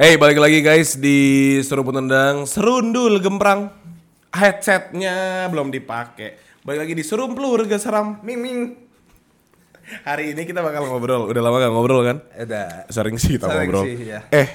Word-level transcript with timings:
Hey, 0.00 0.16
balik 0.16 0.40
lagi 0.40 0.64
guys 0.64 0.96
di 0.96 1.60
Seruput 1.60 1.92
Tendang 1.92 2.48
Serundul 2.48 3.20
Gemprang 3.20 3.68
Headsetnya 4.32 5.44
belum 5.52 5.68
dipakai 5.68 6.40
Balik 6.64 6.88
lagi 6.88 6.94
di 6.96 7.04
Serumplur 7.04 7.68
Geseram 7.68 8.16
Ming 8.24 8.40
Ming 8.40 8.60
Hari 10.08 10.32
ini 10.32 10.48
kita 10.48 10.64
bakal 10.64 10.88
ngobrol 10.88 11.28
Udah 11.28 11.44
lama 11.44 11.60
gak 11.60 11.72
ngobrol 11.76 12.00
kan? 12.00 12.16
Udah. 12.32 12.88
Sering 12.88 13.20
sih 13.20 13.36
kita 13.36 13.52
Sering 13.52 13.68
ngobrol 13.68 13.84
sih, 13.92 14.08
ya. 14.08 14.24
Eh, 14.32 14.48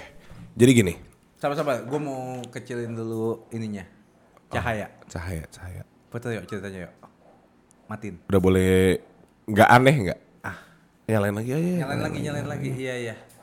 jadi 0.57 0.71
gini 0.81 0.93
Sama-sama, 1.37 1.77
gue 1.77 1.99
mau 2.01 2.41
kecilin 2.49 2.97
dulu 2.97 3.45
ininya. 3.53 3.85
Cahaya. 4.49 4.89
Cahaya, 5.05 5.45
cahaya 5.53 5.85
Foto 6.09 6.33
yuk 6.33 6.49
ceritanya 6.49 6.89
yuk. 6.89 6.93
Matiin. 7.85 8.17
Udah 8.33 8.41
boleh 8.41 8.97
Gak 9.53 9.69
aneh 9.69 10.09
gak? 10.09 10.19
Ah, 10.41 10.57
Nyalain 11.05 11.37
lagi 11.37 11.53
aja 11.53 11.69
nyalain 11.85 12.01
lagi, 12.01 12.17
nyalain 12.25 12.47
lagi. 12.49 12.69
Iya, 12.73 12.95
iya. 12.97 13.34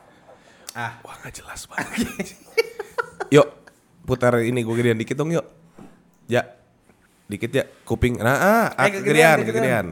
Ah, 0.73 0.97
Wah 1.05 1.15
gak 1.21 1.33
jelas 1.37 1.69
banget. 1.69 2.33
Yuk 3.35 3.47
Putar 4.03 4.35
ini 4.41 4.61
gue 4.61 4.75
gedean 4.75 4.99
dikit 4.99 5.15
dong 5.15 5.31
yuk. 5.31 5.45
Ya 6.27 6.43
Dikit 7.23 7.49
ya 7.49 7.63
Kuping. 7.87 8.19
Nah 8.19 8.35
ah, 8.35 8.65
ah 8.75 8.85
Eh, 8.85 8.91
kegedean 8.91 9.41
kegedean, 9.41 9.45
Kegedean. 9.47 9.85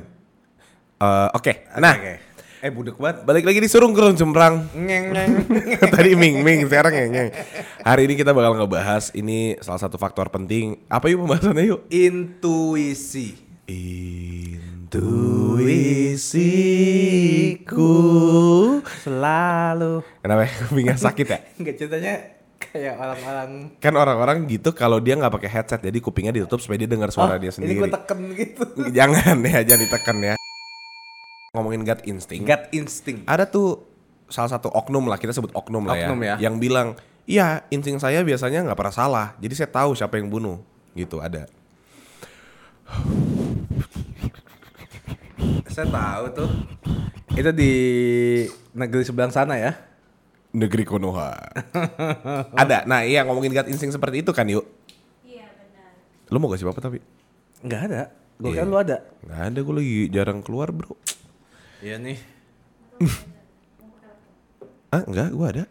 Eh, 1.00 1.30
Oke 1.32 1.54
Nah. 1.80 1.96
oke. 1.96 2.14
Eh, 2.62 2.70
budek 2.70 2.98
banget. 3.02 3.26
Balik 3.26 3.46
lagi 3.48 3.58
di 3.58 3.66
Surung 3.66 3.96
Kerung 3.96 4.14
Cemprang 4.14 4.70
Ngeng, 4.76 5.06
ngeng. 5.16 5.32
Tadi 5.96 6.14
Ming 6.14 6.44
Ming 6.44 6.68
sekarang 6.68 6.94
ya 6.94 7.06
Ngeng. 7.08 7.30
Hari 7.82 8.02
ini 8.06 8.14
kita 8.14 8.36
bakal 8.36 8.54
ngebahas 8.58 9.10
Ini 9.14 9.58
salah 9.64 9.82
satu 9.82 9.96
faktor 9.98 10.30
penting. 10.30 10.82
Apa 10.86 11.10
yuk 11.10 11.26
pembahasannya 11.26 11.64
yuk? 11.72 11.82
Intuisi. 11.90 13.38
Intuisiku 16.92 17.88
Selalu. 19.08 20.04
Kenapa 20.20 20.44
ya? 20.44 20.52
kupingnya 20.68 21.00
sakit 21.00 21.28
ya? 21.32 21.40
Enggak 21.64 21.76
ceritanya 21.80 22.14
kayak 22.60 23.00
orang-orang 23.00 23.72
Kan 23.80 23.96
orang-orang 23.96 24.38
gitu 24.52 24.76
kalau 24.76 25.00
dia 25.00 25.16
nggak 25.16 25.32
pakai 25.32 25.48
headset 25.48 25.80
jadi 25.80 25.96
kupingnya 26.04 26.36
ditutup 26.36 26.60
supaya 26.60 26.76
dia 26.84 26.92
dengar 26.92 27.08
suara 27.08 27.40
dia 27.40 27.56
Ini 27.56 27.56
sendiri. 27.56 27.80
gue 27.80 27.88
teken 27.88 28.20
gitu. 28.36 28.64
Jangan 29.00 29.40
ya, 29.48 29.64
jangan 29.64 29.80
ditekan 29.88 30.18
ya. 30.20 30.36
Ngomongin 31.56 31.88
gut 31.88 32.04
instinct. 32.04 32.44
Gut 32.44 32.64
instinct. 32.76 33.24
Ada 33.32 33.48
tuh 33.48 33.88
salah 34.28 34.52
satu 34.52 34.68
oknum 34.76 35.08
lah, 35.08 35.16
kita 35.16 35.32
sebut 35.32 35.56
oknum 35.56 35.88
lah 35.88 36.04
Oknum 36.04 36.20
ya. 36.20 36.36
Yang 36.36 36.56
bilang, 36.60 37.00
iya 37.24 37.64
insting 37.72 37.96
saya 37.96 38.28
biasanya 38.28 38.68
nggak 38.68 38.76
pernah 38.76 38.92
salah. 38.92 39.40
Jadi 39.40 39.56
saya 39.56 39.72
tahu 39.72 39.96
siapa 39.96 40.20
yang 40.20 40.28
bunuh. 40.28 40.60
Gitu 40.92 41.24
ada. 41.24 41.48
Saya 45.66 45.88
tahu 45.88 46.24
tuh. 46.34 46.50
Itu 47.32 47.50
di 47.52 47.72
negeri 48.72 49.02
sebelah 49.02 49.30
sana 49.30 49.56
ya. 49.56 49.72
Negeri 50.52 50.84
Konoha. 50.84 51.32
ada. 52.54 52.84
Nah 52.84 53.02
iya 53.02 53.24
ngomongin 53.24 53.52
gut 53.52 53.68
instinct 53.68 53.94
seperti 53.94 54.20
itu 54.20 54.30
kan 54.30 54.44
yuk. 54.46 54.68
Iya 55.22 55.48
benar. 55.48 55.92
Lu 56.28 56.38
mau 56.38 56.50
gak 56.50 56.60
sih 56.60 56.66
apa 56.66 56.78
tapi? 56.78 57.00
Enggak 57.62 57.82
ada. 57.88 58.02
Gue 58.36 58.52
Iya. 58.52 58.58
kan 58.58 58.68
lu 58.68 58.76
ada. 58.76 58.98
Nggak 59.22 59.42
ada, 59.48 59.60
gue 59.62 59.76
lagi 59.76 59.98
jarang 60.10 60.40
keluar 60.42 60.70
bro. 60.70 60.98
Iya 61.80 61.96
nih. 61.98 62.18
Ah 64.92 65.08
enggak, 65.08 65.32
gue 65.32 65.48
ada. 65.48 65.64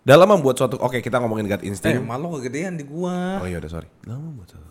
Dalam 0.00 0.24
membuat 0.26 0.56
suatu, 0.56 0.80
oke 0.80 0.96
kita 0.98 1.20
ngomongin 1.20 1.44
gut 1.44 1.60
Eh, 1.60 1.68
instinct. 1.68 2.00
malu 2.00 2.32
kegedean 2.40 2.72
di 2.72 2.88
gua. 2.88 3.36
Oh 3.36 3.44
iya 3.44 3.60
udah 3.60 3.68
sorry. 3.68 3.84
Dalam 4.00 4.32
membuat 4.32 4.48
suatu. 4.48 4.64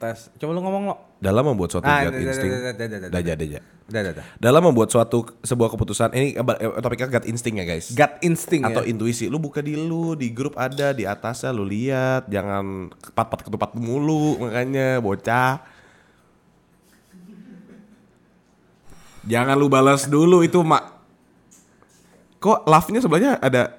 Tes. 0.00 0.32
Coba 0.40 0.56
lu 0.56 0.64
ngomong 0.64 0.82
lo. 0.88 0.96
Dalam 1.20 1.44
membuat 1.44 1.68
suatu 1.68 1.84
Ah, 1.84 2.08
gut 2.08 2.16
dah, 2.16 3.12
Daja, 3.12 3.32
daja. 3.36 3.60
Dalam 4.40 4.62
membuat 4.64 4.88
suatu 4.88 5.28
sebuah 5.44 5.68
keputusan, 5.68 6.08
ini 6.16 6.32
eh, 6.32 6.70
topiknya 6.80 7.10
gut 7.10 7.26
instinct 7.28 7.60
ya 7.60 7.66
guys. 7.68 7.86
Gut 7.92 8.12
instinct 8.24 8.64
Atau 8.64 8.88
ya. 8.88 8.88
intuisi. 8.88 9.28
Lu 9.28 9.36
buka 9.36 9.60
di 9.60 9.76
lu, 9.76 10.16
di 10.16 10.32
grup 10.32 10.56
ada, 10.56 10.96
di 10.96 11.04
atasnya 11.04 11.52
lu 11.52 11.68
lihat, 11.68 12.24
jangan 12.26 12.88
kepat-pat 12.96 13.40
ketupat 13.44 13.70
mulu 13.76 14.40
makanya 14.40 15.04
bocah. 15.04 15.60
Jangan 19.20 19.52
lu 19.52 19.68
balas 19.68 20.08
dulu 20.08 20.40
itu 20.40 20.64
mak. 20.64 20.96
Kok 22.40 22.64
love-nya 22.64 23.04
sebelahnya 23.04 23.32
ada 23.36 23.76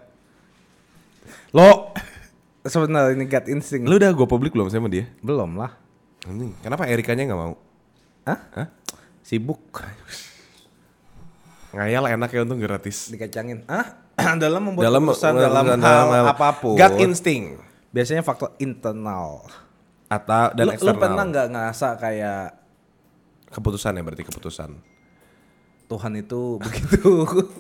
Lo, 1.49 1.89
Sebenarnya 2.61 3.17
ini 3.17 3.25
gut 3.25 3.45
instinct. 3.49 3.89
lu 3.89 3.97
udah 3.97 4.13
gue 4.13 4.27
publik 4.29 4.53
belum 4.53 4.69
sama 4.69 4.85
dia? 4.85 5.09
belum 5.19 5.57
lah. 5.57 5.73
Kenapa 6.61 6.85
Erikanya 6.85 7.25
nggak 7.25 7.39
mau? 7.39 7.53
Hah? 8.23 8.39
Hah? 8.53 8.67
Sibuk 9.21 9.61
Ngayal 11.71 12.03
enak 12.13 12.29
ya 12.29 12.43
untung 12.43 12.59
gratis. 12.59 13.07
dikacangin. 13.09 13.63
Ah, 13.65 13.95
dalam 14.43 14.59
membuat 14.61 14.83
Dalam 14.85 15.01
keputusan 15.07 15.33
dalam, 15.33 15.65
dalam 15.65 15.79
hal, 15.79 16.07
hal- 16.11 16.29
apa 16.29 16.49
pun. 16.59 16.75
Gut 16.75 16.99
instinct 16.99 17.63
Biasanya 17.91 18.21
faktor 18.21 18.55
internal. 18.57 19.47
atau 20.11 20.51
dan 20.51 20.67
lu, 20.67 20.71
lu 20.71 20.75
eksternal. 20.75 20.99
pernah 20.99 21.23
nggak 21.23 21.47
ngerasa 21.55 21.87
kayak 21.95 22.43
Keputusan 23.47 23.95
ya 23.95 24.03
berarti 24.03 24.23
keputusan. 24.27 24.69
Tuhan 25.91 26.13
itu 26.15 26.41
begitu 26.63 27.11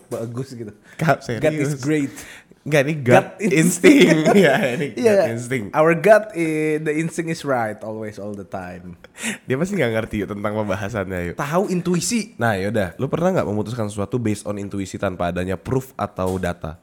bagus 0.07 0.55
gitu. 0.55 0.71
Kak, 0.95 1.19
God 1.37 1.51
is 1.53 1.75
great. 1.77 2.15
Enggak 2.61 2.81
ini 2.83 2.93
gut, 2.95 3.09
Gut 3.11 3.27
instinct. 3.59 4.37
Iya, 4.37 4.53
ini 4.71 4.87
Iya, 4.93 5.13
gut 5.17 5.33
instinct. 5.33 5.67
our 5.73 5.91
gut, 5.93 6.29
i- 6.31 6.77
the 6.77 6.93
instinct 6.93 7.29
is 7.29 7.41
right 7.41 7.81
always 7.81 8.15
all 8.15 8.31
the 8.31 8.45
time. 8.45 8.95
Dia 9.43 9.57
pasti 9.57 9.73
nggak 9.73 9.91
ngerti 9.91 10.15
yuk 10.21 10.29
tentang 10.29 10.53
pembahasannya 10.55 11.19
yuk. 11.27 11.35
Tahu 11.35 11.63
intuisi. 11.67 12.37
Nah 12.37 12.53
yaudah, 12.53 12.93
lu 12.95 13.09
pernah 13.09 13.33
nggak 13.33 13.47
memutuskan 13.47 13.89
sesuatu 13.89 14.15
based 14.15 14.45
on 14.45 14.55
intuisi 14.55 14.95
tanpa 14.95 15.33
adanya 15.33 15.57
proof 15.57 15.89
atau 15.95 16.37
data? 16.37 16.77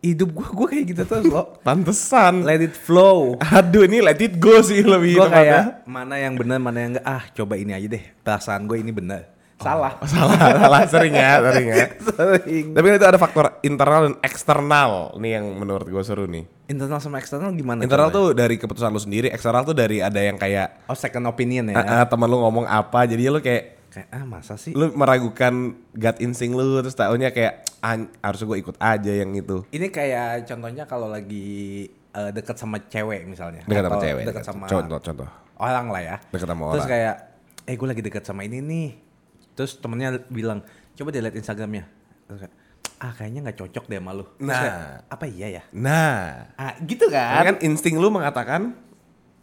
Hidup 0.00 0.32
gua 0.32 0.48
gua 0.50 0.66
kayak 0.66 0.84
gitu 0.88 1.02
terus 1.04 1.28
loh. 1.28 1.54
Pantesan. 1.66 2.42
Let 2.42 2.58
it 2.58 2.72
flow. 2.72 3.36
Aduh 3.38 3.84
ini 3.84 4.00
let 4.00 4.18
it 4.18 4.34
go 4.34 4.58
sih 4.60 4.80
lebih 4.80 5.14
Gue 5.14 5.28
kayak 5.28 5.84
mana 5.84 6.16
yang 6.16 6.34
benar 6.34 6.56
mana 6.56 6.78
yang 6.80 6.90
enggak 6.96 7.06
ah 7.06 7.22
coba 7.30 7.54
ini 7.54 7.70
aja 7.70 7.86
deh 7.86 8.02
perasaan 8.18 8.64
gue 8.64 8.80
ini 8.80 8.90
benar 8.90 9.28
salah 9.60 9.92
Salah, 10.08 10.40
salah 10.56 10.82
sering 10.84 11.12
ya, 11.12 11.36
sering 11.38 11.66
ya. 11.68 11.86
sering 12.10 12.64
Tapi 12.72 12.84
kan 12.86 12.96
itu 12.96 13.06
ada 13.06 13.16
faktor 13.16 13.44
internal 13.60 14.00
dan 14.02 14.14
eksternal 14.20 14.90
nih 15.14 15.36
yang 15.36 15.46
menurut 15.52 15.84
gue 15.84 16.00
seru 16.00 16.24
nih. 16.24 16.48
internal 16.66 16.96
sama 16.96 17.16
eksternal 17.16 17.52
gimana 17.52 17.80
Internal 17.80 18.08
coba? 18.08 18.16
tuh 18.16 18.26
dari 18.32 18.56
keputusan 18.56 18.88
lu 18.88 18.98
sendiri, 18.98 19.28
eksternal 19.28 19.62
tuh 19.62 19.74
dari 19.74 19.98
ada 19.98 20.16
yang 20.16 20.34
kayak 20.34 20.86
oh 20.86 20.94
second 20.94 21.26
opinion 21.26 21.66
ya 21.66 21.76
ah, 21.76 21.84
ah, 21.94 22.04
teman 22.04 22.24
lu 22.24 22.38
ngomong 22.38 22.64
apa, 22.64 23.04
jadi 23.04 23.28
lu 23.28 23.38
kayak 23.38 23.82
kayak 23.90 24.06
ah 24.08 24.22
masa 24.24 24.54
sih 24.54 24.70
lu 24.70 24.88
meragukan 24.90 25.52
gut 25.90 26.16
instinct 26.18 26.54
lu 26.54 26.78
terus 26.78 26.94
taunya 26.94 27.28
kayak 27.28 27.66
ah, 27.78 27.98
harusnya 28.22 28.46
gue 28.46 28.58
ikut 28.60 28.76
aja 28.76 29.12
yang 29.12 29.34
itu. 29.34 29.66
ini 29.68 29.86
kayak 29.88 30.46
contohnya 30.46 30.84
kalau 30.84 31.10
lagi 31.10 31.84
eh, 31.90 32.30
dekat 32.30 32.54
sama 32.54 32.78
cewek 32.80 33.26
misalnya 33.26 33.66
Dekat 33.66 33.84
sama 33.84 33.98
cewek. 33.98 34.24
dekat 34.24 34.34
dekat. 34.36 34.44
sama 34.46 34.64
Contoh, 34.64 34.98
contoh. 35.00 35.28
orang 35.58 35.86
lah 35.88 36.00
ya 36.00 36.16
Dekat 36.28 36.48
sama 36.48 36.62
terus 36.70 36.80
orang. 36.80 36.92
kayak 36.92 37.14
eh 37.62 37.74
gue 37.74 37.88
lagi 37.88 38.00
dekat 38.00 38.22
sama 38.22 38.40
ini 38.42 38.58
nih 38.58 38.88
terus 39.60 39.76
temennya 39.76 40.24
bilang 40.26 40.64
coba 40.96 41.12
dia 41.12 41.20
lihat 41.20 41.36
instagramnya. 41.36 41.84
Terus 42.24 42.38
kayak 42.40 42.54
ah 42.96 43.12
kayaknya 43.12 43.40
nggak 43.44 43.58
cocok 43.60 43.84
deh 43.86 43.96
sama 43.96 44.12
lu. 44.12 44.24
Terus 44.24 44.40
Nah. 44.40 44.56
kayak, 44.56 44.76
apa 45.08 45.24
iya 45.26 45.46
ya? 45.50 45.62
Nah, 45.70 46.16
ah 46.56 46.72
gitu 46.80 47.06
kan, 47.08 47.44
kan 47.44 47.56
insting 47.60 47.96
lu 47.96 48.08
mengatakan 48.08 48.72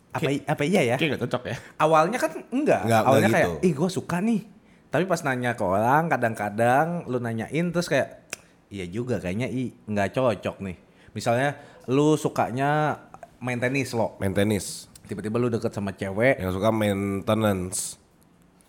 apa 0.09 0.29
apa 0.49 0.63
iya 0.65 0.81
ya? 0.81 0.95
Kayak 0.97 1.17
gak 1.17 1.23
cocok 1.25 1.43
ya. 1.45 1.55
awalnya 1.77 2.17
kan 2.17 2.31
enggak, 2.49 2.81
Enggak, 2.81 3.01
awalnya 3.03 3.21
enggak 3.23 3.33
kayak 3.37 3.49
gitu. 3.53 3.65
ih 3.65 3.73
gue 3.73 3.89
suka 3.91 4.17
nih. 4.17 4.41
Tapi 4.87 5.03
pas 5.03 5.21
nanya 5.21 5.51
ke 5.53 5.61
orang 5.61 6.03
kadang-kadang 6.07 7.05
lu 7.05 7.19
nanyain 7.19 7.69
terus 7.69 7.85
kayak 7.85 8.25
iya 8.69 8.85
juga 8.85 9.21
kayaknya 9.21 9.45
i 9.45 9.69
nggak 9.85 10.09
cocok 10.11 10.57
nih. 10.65 10.77
Misalnya 11.13 11.53
lu 11.85 12.13
sukanya 12.15 12.97
main 13.37 13.57
tenis 13.57 13.93
lo. 13.93 14.17
Main 14.17 14.33
tenis, 14.33 14.85
tiba-tiba 15.05 15.37
lu 15.37 15.49
deket 15.49 15.69
sama 15.69 15.91
cewek. 15.91 16.39
Yang 16.39 16.57
suka 16.57 16.69
maintenance. 16.71 18.01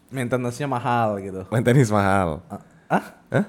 Maintenance-nya 0.09 0.67
mahal 0.67 1.21
gitu 1.21 1.45
Main 1.49 1.63
tenis 1.63 1.89
mahal. 1.89 2.41
ah 2.89 3.05
Hah? 3.29 3.45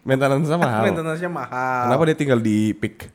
Maintenance 0.00 0.48
mahal. 0.48 0.82
maintenance-nya 0.88 1.28
mahal 1.28 1.82
Kenapa 1.84 2.02
dia 2.08 2.16
tinggal 2.16 2.40
di 2.40 2.72
pick? 2.72 3.12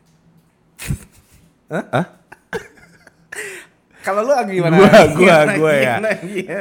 kalau 4.03 4.21
lu 4.21 4.35
gimana 4.51 4.75
Gua, 4.77 4.99
gua, 5.15 5.37
gua 5.57 5.73
ya. 5.73 5.95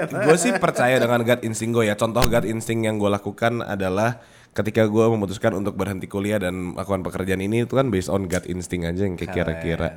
gue 0.07 0.37
sih 0.39 0.55
percaya 0.57 0.97
dengan 0.97 1.21
gut 1.21 1.43
instinct 1.43 1.75
gue 1.75 1.85
ya. 1.91 1.99
Contoh 1.99 2.23
gut 2.23 2.47
instinct 2.47 2.87
yang 2.87 2.97
gue 2.97 3.11
lakukan 3.11 3.61
adalah 3.61 4.23
ketika 4.55 4.87
gue 4.87 5.05
memutuskan 5.11 5.53
untuk 5.53 5.75
berhenti 5.75 6.07
kuliah 6.07 6.39
dan 6.39 6.55
melakukan 6.73 7.03
pekerjaan 7.03 7.43
ini 7.43 7.67
itu 7.67 7.75
kan 7.75 7.91
based 7.91 8.09
on 8.09 8.25
gut 8.25 8.47
instinct 8.47 8.87
aja 8.87 9.03
yang 9.05 9.19
kayak 9.19 9.35
kira-kira 9.35 9.89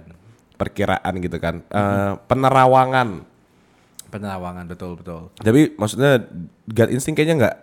perkiraan 0.57 1.13
gitu 1.21 1.37
kan. 1.37 1.61
Eh, 1.69 2.11
penerawangan. 2.25 3.23
Penerawangan 4.15 4.65
betul 4.65 4.95
betul 4.95 5.21
Tapi 5.35 5.75
maksudnya 5.75 6.23
gut 6.65 6.89
instinct 6.89 7.15
kayaknya 7.15 7.35
nggak 7.37 7.55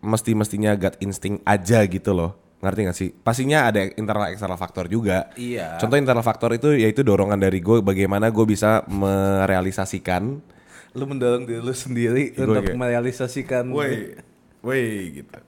mesti 0.00 0.30
mestinya 0.32 0.70
gut 0.74 0.96
instinct 0.98 1.44
aja 1.44 1.84
gitu 1.84 2.10
loh. 2.10 2.34
Ngerti 2.60 2.80
gak 2.84 2.96
sih? 2.98 3.08
Pastinya 3.14 3.72
ada 3.72 3.80
internal 3.80 4.28
eksternal 4.28 4.60
faktor 4.60 4.84
juga. 4.84 5.32
Iya. 5.32 5.80
Contoh 5.80 5.96
internal 5.96 6.20
faktor 6.20 6.52
itu 6.52 6.76
yaitu 6.76 7.00
dorongan 7.00 7.40
dari 7.40 7.56
gue 7.56 7.80
bagaimana 7.80 8.28
gue 8.28 8.44
bisa 8.44 8.84
merealisasikan 8.84 10.40
lu 10.90 11.04
mendorong 11.06 11.46
diri 11.46 11.62
lu 11.62 11.70
sendiri 11.70 12.34
Gua 12.34 12.44
untuk 12.50 12.62
kayak, 12.66 12.76
merealisasikan 12.76 13.64
woi, 13.70 14.18
woi 14.60 14.84
gitu. 15.16 15.38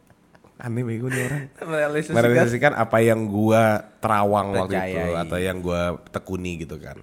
Aneh 0.63 0.87
bego 0.87 1.11
nih 1.11 1.27
orang. 1.27 1.43
Merealisasikan. 1.67 2.15
merealisasikan 2.15 2.73
apa 2.79 2.99
yang 3.03 3.27
gua 3.27 3.83
terawang 3.99 4.55
waktu 4.55 4.79
itu 4.79 5.11
atau 5.19 5.39
yang 5.43 5.59
gua 5.59 5.99
tekuni 6.09 6.63
gitu 6.63 6.79
kan. 6.79 7.03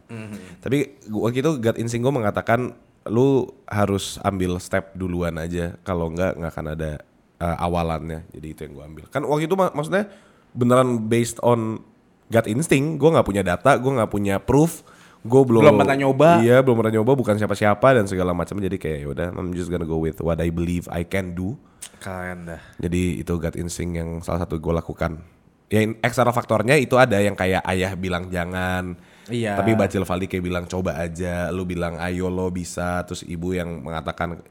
Tapi 0.64 1.04
gua- 1.12 1.28
waktu 1.28 1.44
itu 1.44 1.52
gut 1.60 1.76
instinct 1.76 2.08
gua 2.08 2.16
mengatakan 2.16 2.72
lu 3.08 3.48
harus 3.70 4.20
ambil 4.26 4.60
step 4.60 4.92
duluan 4.98 5.38
aja 5.40 5.78
kalau 5.88 6.12
enggak 6.12 6.36
nggak 6.36 6.52
akan 6.52 6.68
ada 6.76 6.92
uh, 7.40 7.58
awalannya. 7.64 8.28
Jadi 8.36 8.48
itu 8.52 8.60
yang 8.68 8.74
gua 8.76 8.86
ambil. 8.90 9.06
Kan 9.08 9.24
waktu 9.24 9.48
itu 9.48 9.56
mak- 9.56 9.76
maksudnya 9.78 10.12
beneran 10.52 11.08
based 11.08 11.40
on 11.40 11.80
gut 12.28 12.48
instinct. 12.50 13.00
Gua 13.00 13.20
nggak 13.20 13.28
punya 13.28 13.44
data, 13.46 13.78
gua 13.80 14.04
nggak 14.04 14.12
punya 14.12 14.36
proof. 14.42 14.84
Gue 15.20 15.44
belum 15.44 15.68
Belum 15.68 15.84
pernah 15.84 16.00
nyoba. 16.00 16.40
Iya, 16.40 16.64
belum 16.64 16.80
pernah 16.80 16.96
nyoba, 16.96 17.12
bukan 17.12 17.36
siapa-siapa 17.36 17.92
dan 17.92 18.08
segala 18.08 18.32
macam. 18.32 18.56
Jadi 18.56 18.80
kayak 18.80 19.04
udah, 19.04 19.28
I'm 19.36 19.52
just 19.52 19.68
gonna 19.68 19.84
go 19.84 20.00
with 20.00 20.16
what 20.24 20.40
I 20.40 20.48
believe 20.48 20.88
I 20.88 21.04
can 21.04 21.36
do. 21.36 21.60
Keren 22.00 22.48
dah. 22.48 22.64
Jadi 22.80 23.20
itu 23.20 23.34
gut 23.36 23.60
instinct 23.60 24.00
yang 24.00 24.10
salah 24.24 24.48
satu 24.48 24.56
gue 24.64 24.72
lakukan. 24.72 25.20
Ya 25.68 25.84
ekstra 26.00 26.32
faktornya 26.32 26.80
itu 26.80 26.96
ada 26.96 27.20
yang 27.20 27.36
kayak 27.36 27.68
ayah 27.68 28.00
bilang 28.00 28.32
jangan. 28.32 28.96
Iya. 29.30 29.54
Tapi 29.56 29.78
Bacil 29.78 30.04
Valdi 30.04 30.26
kayak 30.26 30.44
bilang 30.44 30.66
coba 30.66 30.98
aja. 30.98 31.54
Lu 31.54 31.64
bilang 31.64 32.02
ayo 32.02 32.28
lo 32.28 32.50
bisa. 32.50 33.06
Terus 33.06 33.24
ibu 33.24 33.54
yang 33.54 33.86
mengatakan 33.86 34.42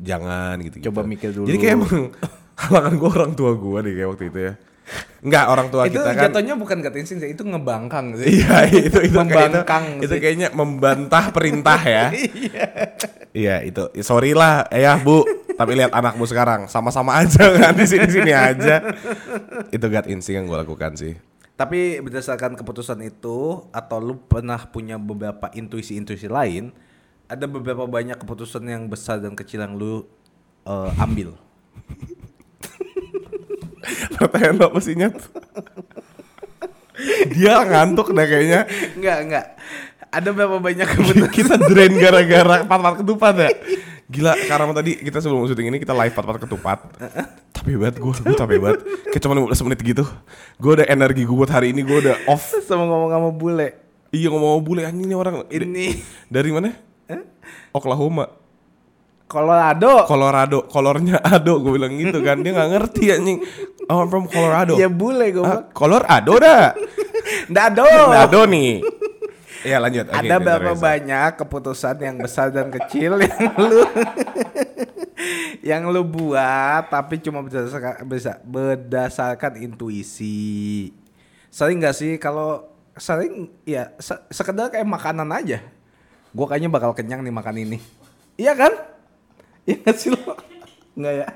jangan 0.00 0.56
gitu. 0.62 0.88
Coba 0.88 1.04
mikir 1.04 1.34
dulu. 1.34 1.46
Jadi 1.50 1.58
kayak 1.58 1.74
emang 1.76 2.14
halangan 2.62 2.94
gue 2.96 3.10
orang 3.10 3.32
tua 3.34 3.52
gue 3.54 3.78
deh 3.84 3.92
kayak 3.94 4.08
waktu 4.14 4.24
itu 4.30 4.40
ya. 4.40 4.52
Enggak 5.18 5.44
orang 5.50 5.68
tua 5.68 5.82
itu 5.84 5.98
kita 6.00 6.16
kan. 6.16 6.22
jatuhnya 6.30 6.54
bukan 6.56 6.80
gut 6.80 6.94
instinct 6.96 7.20
sih, 7.26 7.30
itu 7.34 7.42
ngebangkang 7.44 8.16
sih. 8.16 8.32
Iya 8.38 8.56
itu 8.70 8.98
itu 9.04 9.18
Membangkang 9.18 9.84
kayak 10.00 10.04
itu, 10.06 10.14
itu 10.14 10.22
kayaknya 10.22 10.48
membantah 10.54 11.24
perintah 11.34 11.80
ya. 11.82 12.08
Iya 13.36 13.60
itu 13.62 13.92
sorry 14.00 14.32
lah 14.32 14.64
ya 14.72 14.96
bu. 14.96 15.22
Tapi 15.58 15.76
lihat 15.76 15.92
anakmu 15.92 16.24
sekarang 16.24 16.70
sama-sama 16.70 17.18
aja 17.20 17.50
kan 17.52 17.76
di 17.76 17.84
sini 17.84 18.08
sini 18.08 18.32
aja. 18.32 18.80
Itu 19.68 19.90
gut 19.92 20.06
instinct 20.08 20.38
yang 20.38 20.46
gue 20.48 20.58
lakukan 20.64 20.96
sih. 20.96 21.12
Tapi 21.58 21.98
berdasarkan 21.98 22.54
keputusan 22.54 23.02
itu 23.02 23.66
atau 23.74 23.98
lu 23.98 24.14
pernah 24.14 24.62
punya 24.70 24.94
beberapa 24.94 25.50
intuisi-intuisi 25.50 26.30
lain, 26.30 26.70
ada 27.26 27.50
beberapa 27.50 27.82
banyak 27.82 28.14
keputusan 28.14 28.62
yang 28.62 28.86
besar 28.86 29.18
dan 29.18 29.34
kecil 29.34 29.66
yang 29.66 29.74
lu 29.74 30.06
eh, 30.62 31.02
ambil. 31.02 31.34
Pertanyaan 34.22 34.56
lo 34.62 34.70
Nyat? 34.70 35.16
Dia 37.34 37.62
ngantuk 37.66 38.14
dah 38.14 38.26
kayaknya. 38.26 38.60
Enggak, 38.94 39.18
enggak. 39.26 39.46
Ada 40.14 40.28
berapa 40.30 40.56
banyak 40.62 40.86
keputusan? 40.94 41.30
Kita 41.42 41.54
drain 41.58 41.94
gara-gara 41.98 42.62
pat-pat 42.62 43.02
ketupat 43.02 43.34
ya. 43.34 43.50
Gila, 44.08 44.32
karena 44.48 44.72
tadi 44.72 44.96
kita 44.96 45.20
sebelum 45.20 45.44
syuting 45.44 45.68
ini 45.68 45.78
kita 45.78 45.92
live 45.92 46.16
pat-pat 46.16 46.48
ketupat. 46.48 46.78
Tapi 47.52 47.76
banget 47.76 48.00
gue, 48.00 48.08
gue 48.08 48.34
capek 48.34 48.56
banget. 48.56 48.80
Kayak 49.12 49.22
cuma 49.22 49.34
15 49.52 49.64
menit 49.68 49.80
gitu. 49.84 50.04
Gue 50.56 50.80
udah 50.80 50.86
energi 50.88 51.28
gue 51.28 51.36
buat 51.36 51.52
hari 51.52 51.76
ini, 51.76 51.84
gue 51.84 51.98
udah 52.08 52.16
off. 52.24 52.56
Sama 52.68 52.88
ngomong 52.88 53.12
sama 53.12 53.28
bule. 53.28 53.76
Iya 54.08 54.32
ngomong 54.32 54.64
bule 54.64 54.88
anjing 54.88 55.04
ini 55.04 55.12
orang. 55.12 55.44
Ini 55.52 56.00
Dari 56.32 56.48
mana? 56.48 56.72
Oklahoma. 57.68 58.32
Colorado. 59.28 60.08
Colorado, 60.08 60.58
kolornya 60.64 61.20
Ado, 61.20 61.60
gue 61.60 61.76
bilang 61.76 61.92
gitu 61.92 62.24
kan. 62.24 62.40
Dia 62.40 62.56
nggak 62.56 62.70
ngerti 62.72 63.12
anjing. 63.12 63.38
Oh, 63.92 64.00
I'm 64.00 64.08
from 64.08 64.24
Colorado. 64.24 64.80
Ya 64.80 64.88
bule 64.88 65.28
gue 65.36 65.44
Ah. 65.44 65.68
Colorado 65.68 66.32
dah. 66.40 66.72
Dado. 67.52 67.84
Ado 67.84 68.48
nih. 68.48 68.80
Iya 69.62 69.78
lanjut. 69.78 70.06
Oke, 70.06 70.18
Ada 70.22 70.36
berapa 70.38 70.72
banyak 70.74 71.30
keputusan 71.34 71.96
yang 71.98 72.16
besar 72.18 72.54
dan 72.54 72.70
kecil 72.70 73.18
yang 73.26 73.54
lu 73.58 73.80
yang 75.70 75.82
lu 75.90 76.02
buat 76.06 76.86
tapi 76.86 77.18
cuma 77.18 77.42
berdasarkan 77.42 78.06
bisa 78.06 78.38
berdasarkan 78.46 79.58
intuisi. 79.58 80.90
Sering 81.50 81.82
nggak 81.82 81.96
sih 81.96 82.16
kalau 82.16 82.70
sering 82.94 83.50
ya 83.62 83.90
se- 83.98 84.22
sekedar 84.30 84.70
kayak 84.70 84.86
makanan 84.86 85.26
aja. 85.30 85.58
Gua 86.30 86.46
kayaknya 86.46 86.70
bakal 86.70 86.94
kenyang 86.94 87.24
nih 87.24 87.34
makan 87.34 87.56
ini. 87.58 87.78
Iya 88.38 88.54
kan? 88.54 88.72
Iya 89.66 89.90
sih 89.92 90.14
lo? 90.14 90.38
Enggak 90.98 91.14
ya? 91.14 91.28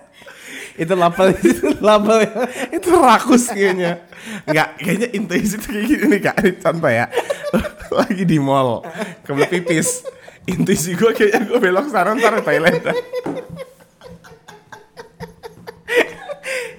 Itu 0.75 0.93
lapar 0.99 1.31
itu 1.38 1.67
lapar 1.87 2.19
ya. 2.26 2.32
itu 2.75 2.88
rakus 2.91 3.55
kayaknya. 3.55 4.03
Enggak, 4.43 4.69
kayaknya 4.82 5.09
intuisi 5.14 5.55
itu 5.55 5.67
kayak 5.70 5.87
gini 5.87 6.05
nih 6.11 6.20
kak. 6.20 6.37
Ini 6.43 6.50
contoh 6.59 6.91
ya. 6.91 7.06
Lagi 8.03 8.25
di 8.26 8.38
mall, 8.43 8.82
kebelet 9.23 9.50
pipis. 9.55 10.03
Intuisi 10.50 10.99
gue 10.99 11.14
kayaknya 11.14 11.47
gue 11.47 11.59
belok 11.62 11.87
sana 11.87 12.19
ntar 12.19 12.43
toilet. 12.43 12.82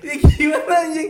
Ya 0.03 0.13
gimana 0.19 0.75
anjing? 0.83 1.07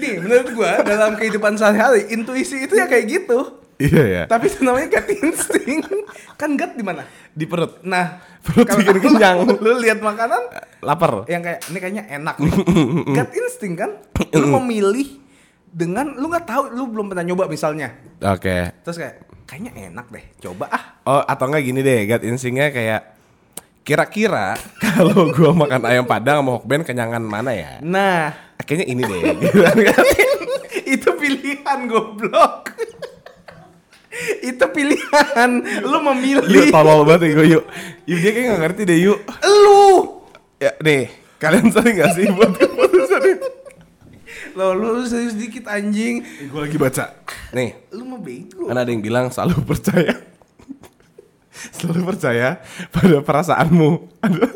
Nih 0.00 0.14
menurut 0.20 0.48
gua 0.56 0.80
dalam 0.80 1.20
kehidupan 1.20 1.56
sehari-hari 1.60 2.08
intuisi 2.12 2.64
itu 2.64 2.76
ya 2.76 2.88
kayak 2.88 3.04
gitu. 3.12 3.60
Iya 3.78 4.02
ya. 4.04 4.22
Tapi 4.24 4.46
itu 4.46 4.60
namanya 4.60 4.88
gut 4.90 5.06
instinct. 5.10 5.88
kan 6.34 6.50
gut 6.52 6.72
di 6.72 6.84
mana? 6.84 7.02
Di 7.32 7.44
perut. 7.44 7.80
Nah, 7.82 8.20
Perut 8.40 8.64
kalau 8.64 8.80
bikin 8.80 9.12
kenyang. 9.12 9.36
Lu 9.64 9.76
lihat 9.76 10.00
makanan 10.00 10.42
Lapar. 10.80 11.24
yang 11.26 11.40
kayak 11.40 11.60
ini 11.66 11.78
kayaknya 11.78 12.04
enak 12.10 12.36
gut 13.16 13.30
instinct 13.32 13.76
kan? 13.76 13.90
Lu 14.32 14.56
memilih 14.60 15.20
dengan 15.66 16.16
lu 16.16 16.26
nggak 16.26 16.46
tahu 16.48 16.62
lu 16.72 16.88
belum 16.88 17.12
pernah 17.12 17.24
nyoba 17.24 17.44
misalnya. 17.46 17.92
Oke. 18.24 18.72
Terus 18.80 18.96
kayak 18.96 19.14
kayaknya 19.44 19.92
enak 19.92 20.06
deh. 20.08 20.24
Coba 20.40 20.72
ah. 20.72 20.82
Oh 21.04 21.20
atau 21.20 21.44
enggak 21.46 21.64
gini 21.64 21.80
deh, 21.80 22.06
gut 22.06 22.22
instingnya 22.22 22.72
kayak 22.72 23.12
kira-kira 23.82 24.56
kalau 24.82 25.30
gua 25.30 25.52
makan 25.52 25.82
ayam 25.84 26.02
padang 26.02 26.40
sama 26.40 26.50
hokben 26.56 26.82
kenyangan 26.82 27.20
mana 27.20 27.52
ya? 27.52 27.78
Nah, 27.80 28.32
Kayaknya 28.66 28.86
ini 28.88 29.02
deh. 29.04 29.20
gitu 29.38 29.58
kan. 29.62 29.76
itu 30.86 31.08
pilihan 31.14 31.78
goblok. 31.86 32.72
itu 34.50 34.64
pilihan. 34.70 35.50
Lu 35.82 35.98
memilih. 36.04 36.46
yuk 36.46 36.66
tolol 36.70 37.04
banget 37.04 37.28
ya 37.28 37.32
gue 37.34 37.46
yuk. 37.52 37.64
Yuk 38.04 38.18
dia 38.18 38.30
kayak 38.30 38.46
gak 38.48 38.60
ngerti 38.62 38.82
deh 38.84 38.98
yuk. 39.02 39.18
Lu 39.42 39.82
Ya 40.56 40.72
nih, 40.80 41.12
kalian 41.36 41.68
sering 41.68 41.94
gak 41.96 42.16
sih 42.16 42.24
buat 42.32 42.48
keputusan 42.50 43.22
ini? 43.22 43.48
Lo 44.56 44.72
lu 44.72 45.04
serius 45.04 45.36
dikit 45.36 45.68
anjing. 45.68 46.24
Gue 46.48 46.60
lagi 46.64 46.76
baca. 46.76 47.12
Nih, 47.52 47.76
Lu 47.92 48.04
mau 48.04 48.16
bego. 48.16 48.64
kan 48.66 48.76
ada 48.76 48.88
yang 48.88 49.04
bilang 49.04 49.28
selalu 49.28 49.60
percaya. 49.62 50.16
selalu 51.76 52.02
percaya 52.06 52.60
pada 52.88 53.20
perasaanmu. 53.20 53.90
Aduh. 54.24 54.48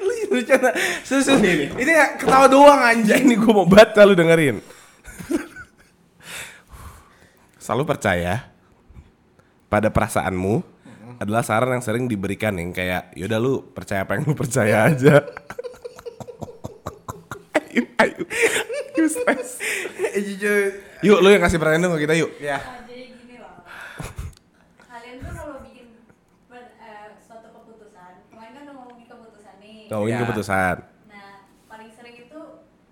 Lu 0.00 0.12
bercanda. 0.32 0.70
Serius, 1.04 1.28
serius. 1.28 1.76
Ini 1.76 1.92
ya 1.92 2.06
ketawa 2.16 2.48
doang 2.48 2.80
Ya 2.80 2.88
anjing. 2.96 3.22
ini 3.26 3.36
gue 3.36 3.52
mau 3.52 3.68
baca 3.68 4.00
lu 4.02 4.16
dengerin. 4.16 4.64
Selalu 7.64 7.88
percaya 7.88 8.52
pada 9.72 9.88
perasaanmu 9.88 10.60
adalah 11.16 11.40
saran 11.40 11.80
yang 11.80 11.84
sering 11.84 12.04
diberikan 12.04 12.52
yang 12.60 12.76
kayak 12.76 13.08
yaudah 13.16 13.40
lu 13.40 13.64
percaya 13.72 14.04
apa 14.04 14.20
yang 14.20 14.28
lu 14.28 14.36
percaya 14.36 14.92
aja. 14.92 15.24
ayo, 17.72 17.82
ayo. 18.04 18.22
Useless. 19.00 19.64
Eh. 20.12 20.20
Yuk, 21.00 21.18
lu 21.24 21.28
yang 21.32 21.40
kasih 21.40 21.56
pertanyaan 21.56 21.88
dong 21.88 21.96
ke 21.96 22.04
kita 22.04 22.14
yuk. 22.20 22.30
Ya. 22.36 22.60
Jadi 22.84 23.16
gini 23.16 23.36
loh. 23.40 23.64
Kalian 24.84 25.16
tuh 25.20 25.32
kalau 25.32 25.56
bikin 25.64 25.86
per- 26.46 26.76
eh, 26.76 27.16
suatu 27.20 27.48
keputusan, 27.48 28.28
kemarin 28.28 28.50
kan 28.52 28.62
udah 28.64 28.74
ngomongin 28.76 29.06
keputusan 29.08 29.54
nih. 29.58 29.88
Ngomongin 29.88 30.14
Ya. 30.14 30.20
keputusan. 30.24 30.76
Nah, 31.08 31.30
paling 31.66 31.90
sering 31.92 32.16
itu 32.20 32.40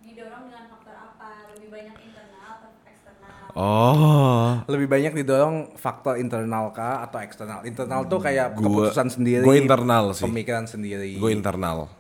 didorong 0.01 0.49
dengan 0.49 0.65
faktor 0.69 0.97
apa? 0.97 1.29
Lebih 1.57 1.69
banyak 1.69 1.97
internal 2.01 2.49
atau 2.59 2.71
eksternal? 2.85 3.42
Oh. 3.53 4.65
Lebih 4.65 4.89
banyak 4.89 5.13
didorong 5.15 5.77
faktor 5.77 6.17
internal 6.17 6.73
kah 6.73 7.05
atau 7.05 7.21
eksternal? 7.21 7.61
Internal 7.63 8.09
tuh 8.09 8.19
kayak 8.19 8.57
Gua- 8.57 8.89
keputusan 8.89 9.13
sendiri. 9.13 9.45
gua 9.45 9.57
internal 9.57 10.05
sih. 10.13 10.25
Pemikiran 10.25 10.65
sendiri. 10.65 11.17
Gue 11.17 11.31
internal. 11.31 11.93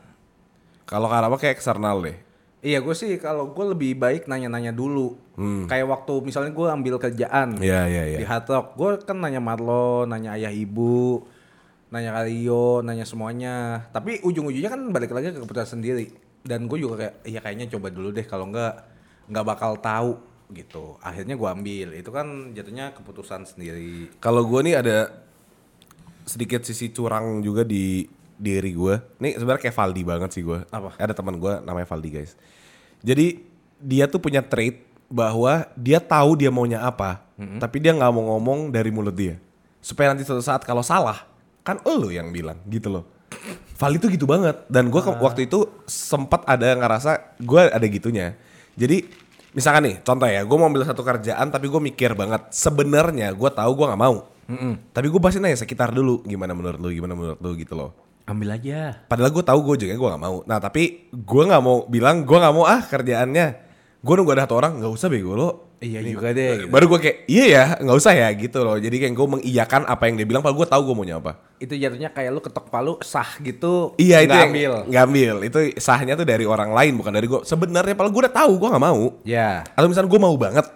Kalau 0.84 1.08
Karama 1.08 1.36
kayak 1.36 1.56
eksternal 1.56 2.00
deh. 2.00 2.16
Iya 2.62 2.78
gue 2.78 2.94
sih 2.94 3.18
kalau 3.18 3.50
gue 3.50 3.74
lebih 3.74 3.98
baik 3.98 4.30
nanya-nanya 4.30 4.70
dulu. 4.70 5.18
Kayak 5.66 5.86
waktu 5.90 6.14
misalnya 6.22 6.54
gue 6.54 6.68
ambil 6.70 6.94
kerjaan 6.96 7.58
Hmm. 7.58 7.64
Iya, 7.64 7.90
iya, 7.90 8.02
iya. 8.06 8.18
di 8.18 8.26
Hard 8.28 8.46
Rock, 8.46 8.66
gue 8.78 8.90
kan 9.02 9.18
nanya 9.18 9.42
Marlon, 9.42 10.06
nanya 10.06 10.38
ayah 10.38 10.54
ibu, 10.54 11.26
nanya 11.90 12.14
Kario, 12.14 12.78
nanya 12.80 13.02
semuanya. 13.02 13.90
Tapi 13.90 14.22
ujung-ujungnya 14.22 14.70
kan 14.70 14.82
balik 14.88 15.10
lagi 15.10 15.34
ke 15.34 15.42
keputusan 15.42 15.80
sendiri. 15.80 16.14
Dan 16.40 16.70
gue 16.70 16.78
juga 16.78 16.94
kayak, 16.96 17.14
ya 17.26 17.40
kayaknya 17.40 17.66
coba 17.68 17.90
dulu 17.90 18.14
deh 18.14 18.22
kalau 18.22 18.46
nggak 18.46 18.74
nggak 19.26 19.44
bakal 19.44 19.74
tahu 19.76 20.12
gitu. 20.52 20.96
Akhirnya 21.00 21.34
gue 21.34 21.48
ambil. 21.48 21.88
Itu 21.96 22.12
kan 22.12 22.52
jatuhnya 22.52 22.92
keputusan 22.92 23.48
sendiri. 23.48 24.12
Kalau 24.20 24.44
gue 24.46 24.60
nih 24.62 24.76
ada 24.78 24.96
sedikit 26.22 26.62
sisi 26.62 26.94
curang 26.94 27.42
juga 27.42 27.66
di 27.66 28.06
diri 28.36 28.70
gue. 28.74 28.94
Nih 29.22 29.38
sebenarnya 29.38 29.62
kayak 29.68 29.76
Valdi 29.76 30.02
banget 30.02 30.30
sih 30.34 30.42
gue. 30.44 30.62
Apa? 30.70 30.94
Ada 30.98 31.14
teman 31.14 31.38
gue 31.38 31.62
namanya 31.62 31.86
Valdi 31.86 32.10
guys. 32.10 32.34
Jadi 33.02 33.42
dia 33.82 34.06
tuh 34.06 34.22
punya 34.22 34.42
trait 34.42 34.82
bahwa 35.12 35.66
dia 35.74 35.98
tahu 36.00 36.38
dia 36.38 36.48
maunya 36.48 36.80
apa, 36.80 37.20
tapi 37.60 37.84
dia 37.84 37.92
nggak 37.92 38.12
mau 38.14 38.32
ngomong 38.32 38.72
dari 38.72 38.88
mulut 38.88 39.12
dia. 39.12 39.36
Supaya 39.82 40.14
nanti 40.14 40.24
suatu 40.24 40.40
saat 40.40 40.62
kalau 40.64 40.80
salah, 40.80 41.26
kan 41.66 41.82
elo 41.84 42.08
yang 42.08 42.30
bilang 42.32 42.56
gitu 42.70 42.88
loh. 42.88 43.04
Vali 43.76 43.98
tuh 43.98 44.08
gitu 44.08 44.24
banget 44.24 44.62
dan 44.70 44.88
gue 44.88 45.02
Ah. 45.02 45.18
waktu 45.18 45.50
itu 45.50 45.66
sempat 45.84 46.46
ada 46.46 46.78
ngerasa 46.78 47.36
gue 47.42 47.60
ada 47.68 47.86
gitunya. 47.90 48.38
Jadi 48.78 49.04
misalkan 49.52 49.88
nih 49.88 49.96
contoh 50.04 50.28
ya, 50.28 50.42
gue 50.44 50.56
mau 50.56 50.68
ambil 50.68 50.84
satu 50.84 51.00
kerjaan 51.04 51.48
tapi 51.48 51.68
gue 51.68 51.80
mikir 51.80 52.12
banget 52.12 52.52
sebenarnya 52.52 53.32
gue 53.32 53.50
tahu 53.52 53.70
gue 53.76 53.86
nggak 53.88 54.02
mau. 54.02 54.28
Tapi 54.92 55.06
gue 55.08 55.20
pasti 55.22 55.40
nanya 55.40 55.56
sekitar 55.56 55.96
dulu 55.96 56.20
gimana 56.28 56.52
menurut 56.52 56.76
lu, 56.76 56.92
gimana 56.92 57.16
menurut 57.16 57.40
lu 57.40 57.56
gitu 57.56 57.72
loh. 57.72 57.96
Ambil 58.28 58.52
aja. 58.52 59.00
Padahal 59.08 59.32
gue 59.32 59.44
tahu 59.44 59.58
gue 59.72 59.88
juga 59.88 59.92
gue 59.96 60.08
nggak 60.12 60.22
mau. 60.22 60.36
Nah 60.44 60.60
tapi 60.60 61.08
gue 61.08 61.42
nggak 61.48 61.62
mau 61.64 61.88
bilang 61.88 62.28
gue 62.28 62.36
nggak 62.36 62.54
mau 62.54 62.68
ah 62.68 62.84
kerjaannya. 62.84 63.46
Gue 64.04 64.14
nunggu 64.18 64.34
ada 64.36 64.44
satu 64.44 64.60
orang 64.60 64.76
nggak 64.76 64.92
usah 64.92 65.08
bego 65.08 65.32
lo. 65.32 65.50
Iya 65.82 65.98
juga 66.06 66.30
deh. 66.30 66.62
gitu. 66.62 66.70
Baru 66.70 66.86
gue 66.94 66.98
kayak 67.02 67.16
iya 67.26 67.44
ya 67.50 67.64
nggak 67.82 67.98
usah 67.98 68.14
ya 68.14 68.28
gitu 68.38 68.62
loh. 68.62 68.78
Jadi 68.78 68.96
kayak 69.02 69.14
gue 69.18 69.28
mengiyakan 69.38 69.82
apa 69.90 70.02
yang 70.06 70.14
dia 70.14 70.26
bilang. 70.30 70.40
Padahal 70.46 70.58
gue 70.62 70.68
tahu 70.70 70.82
gue 70.86 70.94
maunya 70.94 71.18
apa. 71.18 71.32
Itu 71.58 71.74
jatuhnya 71.74 72.14
kayak 72.14 72.30
lu 72.30 72.38
ketok 72.38 72.66
palu 72.70 72.94
sah 73.02 73.26
gitu. 73.42 73.98
Iya 73.98 74.22
itu 74.22 74.30
yang 74.30 74.54
ambil. 74.54 74.72
nggak 74.86 75.02
ambil. 75.10 75.34
Itu 75.42 75.58
sahnya 75.82 76.14
tuh 76.14 76.22
dari 76.22 76.46
orang 76.46 76.70
lain 76.70 76.94
bukan 76.94 77.12
dari 77.12 77.26
gue. 77.26 77.42
Sebenarnya 77.42 77.98
padahal 77.98 78.14
gue 78.14 78.22
udah 78.30 78.34
tahu 78.34 78.52
gue 78.62 78.68
nggak 78.70 78.84
mau. 78.86 79.02
Ya. 79.26 79.66
Atau 79.74 79.90
misalnya 79.90 80.08
gue 80.08 80.20
mau 80.22 80.36
banget. 80.38 80.66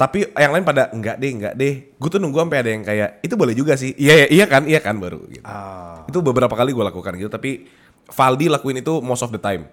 Tapi 0.00 0.32
yang 0.32 0.56
lain 0.56 0.64
pada 0.64 0.88
enggak 0.96 1.20
deh, 1.20 1.30
enggak 1.34 1.54
deh. 1.58 1.74
Gue 2.00 2.08
tuh 2.08 2.16
nunggu 2.22 2.40
sampai 2.40 2.58
ada 2.64 2.70
yang 2.72 2.80
kayak 2.86 3.20
itu 3.20 3.34
boleh 3.36 3.52
juga 3.52 3.76
sih. 3.76 3.92
Iya, 4.00 4.24
iya, 4.24 4.26
iya 4.32 4.44
kan, 4.48 4.64
iya 4.64 4.80
kan 4.80 4.96
baru. 4.96 5.20
Gitu. 5.28 5.44
Ah. 5.44 6.08
Itu 6.08 6.24
beberapa 6.24 6.54
kali 6.56 6.72
gue 6.72 6.84
lakukan 6.86 7.20
gitu. 7.20 7.28
Tapi 7.28 7.68
Valdi 8.08 8.46
lakuin 8.48 8.80
itu 8.80 9.04
most 9.04 9.20
of 9.20 9.34
the 9.34 9.42
time. 9.42 9.68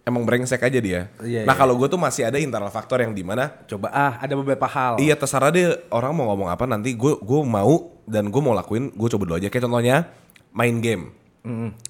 Emang 0.00 0.24
brengsek 0.24 0.64
aja 0.64 0.80
dia. 0.80 1.12
Iya, 1.20 1.44
nah 1.44 1.52
iya. 1.52 1.60
kalau 1.60 1.76
gue 1.76 1.86
tuh 1.86 2.00
masih 2.00 2.24
ada 2.24 2.40
internal 2.40 2.72
faktor 2.72 3.04
yang 3.04 3.12
di 3.12 3.20
mana 3.20 3.52
Coba 3.68 3.92
ah 3.92 4.16
ada 4.16 4.32
beberapa 4.32 4.64
hal. 4.64 4.96
Iya 4.96 5.14
terserah 5.14 5.52
deh 5.52 5.76
orang 5.92 6.16
mau 6.16 6.32
ngomong 6.32 6.48
apa 6.48 6.64
nanti 6.64 6.96
gue 6.96 7.20
gue 7.20 7.40
mau 7.44 8.00
dan 8.08 8.32
gue 8.32 8.42
mau 8.42 8.56
lakuin 8.56 8.90
gue 8.90 9.08
coba 9.12 9.22
dulu 9.28 9.36
aja. 9.36 9.52
Kayak 9.52 9.68
contohnya 9.68 10.08
main 10.56 10.80
game. 10.80 11.12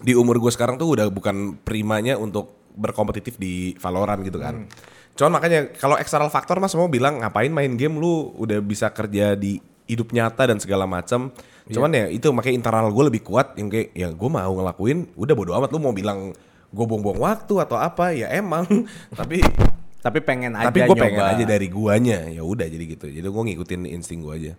Di 0.02 0.12
umur 0.18 0.42
gue 0.42 0.50
sekarang 0.50 0.78
tuh 0.78 0.98
udah 0.98 1.06
bukan 1.10 1.58
primanya 1.62 2.18
untuk 2.18 2.70
berkompetitif 2.74 3.38
di 3.38 3.74
Valorant 3.78 4.22
gitu 4.26 4.38
kan. 4.42 4.66
Cuman 5.14 5.38
makanya 5.38 5.70
kalau 5.78 5.98
eksternal 5.98 6.30
faktor 6.30 6.58
mas 6.62 6.74
mau 6.74 6.90
bilang 6.90 7.22
ngapain 7.22 7.50
main 7.50 7.74
game? 7.78 7.98
Lu 7.98 8.34
udah 8.38 8.58
bisa 8.58 8.90
kerja 8.90 9.38
di 9.38 9.62
hidup 9.90 10.14
nyata 10.14 10.46
dan 10.46 10.58
segala 10.62 10.86
macam 10.86 11.34
cuman 11.70 11.90
ya 11.94 12.06
itu 12.10 12.26
makanya 12.34 12.56
internal 12.58 12.90
gue 12.90 13.04
lebih 13.14 13.22
kuat 13.22 13.54
yang 13.54 13.70
kayak 13.70 13.94
ya 13.94 14.10
gue 14.10 14.30
mau 14.30 14.50
ngelakuin 14.50 15.14
udah 15.14 15.34
bodo 15.38 15.54
amat 15.54 15.70
lu 15.70 15.78
mau 15.78 15.94
bilang 15.94 16.34
gue 16.70 16.84
buang-buang 16.86 17.18
waktu 17.18 17.54
atau 17.58 17.76
apa 17.76 18.10
ya 18.10 18.30
emang 18.30 18.64
tapi 19.18 19.42
Tapi 20.00 20.18
pengen 20.22 20.54
aja 20.54 20.70
tapi 20.70 20.80
gue 20.80 20.88
nyoba. 20.88 21.04
pengen 21.04 21.24
aja 21.26 21.44
dari 21.44 21.68
guanya 21.68 22.18
ya 22.26 22.40
udah 22.40 22.64
jadi 22.64 22.84
gitu 22.88 23.06
jadi 23.06 23.26
gue 23.26 23.42
ngikutin 23.46 23.80
insting 23.90 24.20
gue 24.20 24.32
aja 24.34 24.52